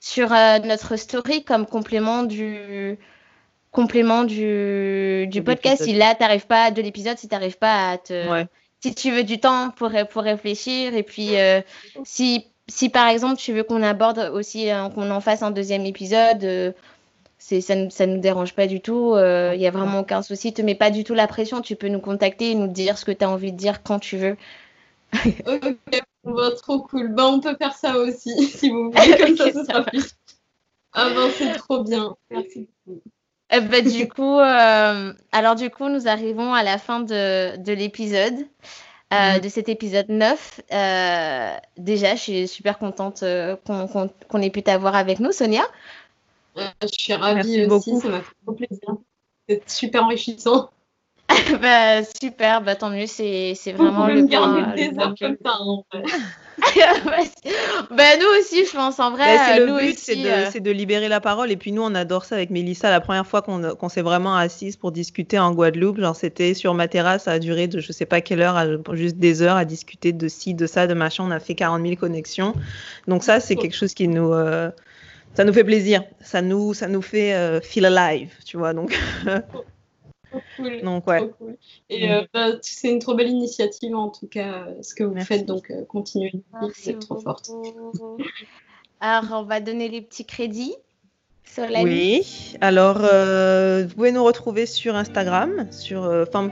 [0.00, 2.98] sur notre story comme complément du
[3.74, 5.84] complément du, du podcast.
[5.84, 8.46] Si là t'arrives pas de l'épisode, si t'arrives pas à te,
[8.80, 11.32] si tu veux du temps pour pour réfléchir et puis
[12.04, 16.74] si si par exemple tu veux qu'on aborde aussi qu'on en fasse un deuxième épisode
[17.60, 17.74] ça,
[18.06, 19.12] ne nous dérange pas du tout.
[19.14, 20.52] Il euh, n'y a vraiment aucun souci.
[20.52, 21.60] Te mets pas du tout la pression.
[21.60, 23.98] Tu peux nous contacter et nous dire ce que tu as envie de dire quand
[23.98, 24.36] tu veux.
[25.46, 27.14] ok, trop cool.
[27.14, 29.16] Bah, on peut faire ça aussi, si vous voulez.
[29.18, 30.16] Comme ça, ça, sera plus.
[30.92, 32.16] Ah ben, c'est trop bien.
[32.30, 32.68] Merci
[33.56, 37.72] eh ben, du coup, euh, alors du coup, nous arrivons à la fin de, de
[37.72, 38.34] l'épisode,
[39.12, 39.40] euh, mhm.
[39.40, 40.60] de cet épisode 9.
[41.76, 43.24] déjà, je suis super contente
[43.64, 45.64] qu'on ait pu t'avoir avec nous, Sonia.
[46.56, 48.96] Euh, je suis ravie aussi, ça m'a fait trop plaisir.
[49.48, 50.70] C'est super enrichissant.
[51.60, 54.74] bah, super, bah, tant mieux, c'est, vraiment le point.
[54.74, 56.04] des heures comme ça, en fait.
[57.90, 59.38] bah, nous aussi, je pense, en vrai.
[59.46, 61.50] c'est le but, euh, c'est, de, libérer la parole.
[61.50, 62.90] Et puis nous, on adore ça avec Mélissa.
[62.90, 66.88] La première fois qu'on, s'est vraiment assise pour discuter en Guadeloupe, genre c'était sur ma
[66.88, 68.58] terrasse, ça a duré de je sais pas quelle heure,
[68.92, 71.24] juste des heures à discuter de ci, de ça, de machin.
[71.26, 72.54] On a fait 40 000 connexions.
[73.08, 74.32] Donc ça, c'est quelque chose qui nous...
[74.32, 74.70] Euh,
[75.34, 76.04] ça nous fait plaisir.
[76.20, 78.72] Ça nous, ça nous fait euh, feel alive, tu vois.
[78.72, 78.96] Donc,
[80.56, 80.82] cool.
[80.82, 81.30] donc ouais.
[81.90, 85.46] Et euh, bah, c'est une trop belle initiative en tout cas, ce que vous faites.
[85.46, 86.32] Donc, euh, continuez.
[86.74, 87.50] C'est trop forte.
[89.00, 90.74] Alors, on va donner les petits crédits.
[91.44, 91.84] Solène.
[91.84, 92.56] Oui.
[92.60, 96.50] Alors, vous pouvez nous retrouver sur Instagram, sur Femme.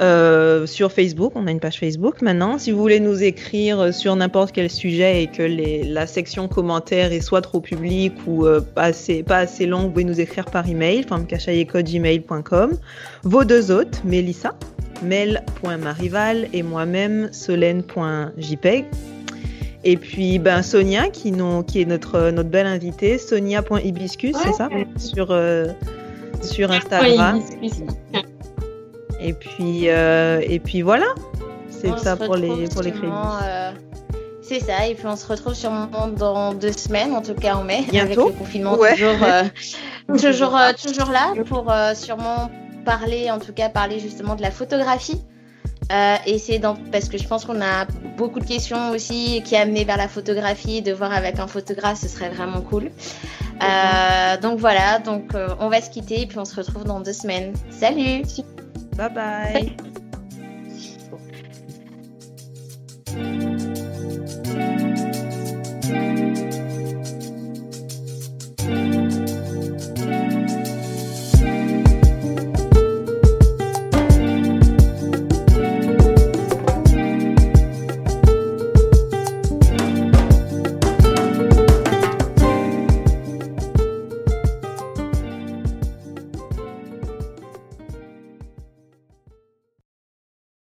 [0.00, 2.58] Euh, sur Facebook, on a une page Facebook maintenant.
[2.58, 7.20] Si vous voulez nous écrire sur n'importe quel sujet et que la section commentaires est
[7.20, 10.68] soit trop publique ou euh, pas, assez, pas assez longue, vous pouvez nous écrire par
[10.68, 12.76] email, femmecachailleko.gmail.com.
[13.22, 14.54] Vos deux hôtes, Mélissa,
[15.02, 18.86] mel.marival et moi-même, solène.jpeg.
[19.84, 21.32] Et puis ben, Sonia, qui,
[21.66, 24.68] qui est notre, notre belle invitée, sonia.hibiscus, c'est ça?
[24.96, 25.66] Sur, euh,
[26.42, 27.40] sur Instagram.
[29.24, 31.06] Et puis, euh, et puis voilà.
[31.70, 33.12] C'est ça pour les, pour les crédits.
[33.42, 33.72] Euh,
[34.42, 37.64] c'est ça, et puis on se retrouve sûrement dans deux semaines, en tout cas en
[37.64, 39.44] mai, avec le confinement toujours, euh,
[40.18, 42.50] toujours, toujours là pour sûrement
[42.84, 45.22] parler, en tout cas parler justement de la photographie.
[46.26, 47.86] et c'est dans, parce que je pense qu'on a
[48.18, 52.08] beaucoup de questions aussi qui amené vers la photographie, de voir avec un photographe, ce
[52.08, 52.90] serait vraiment cool.
[54.42, 57.54] donc voilà, donc on va se quitter et puis on se retrouve dans deux semaines.
[57.70, 58.24] Salut
[58.96, 59.76] Bye bye.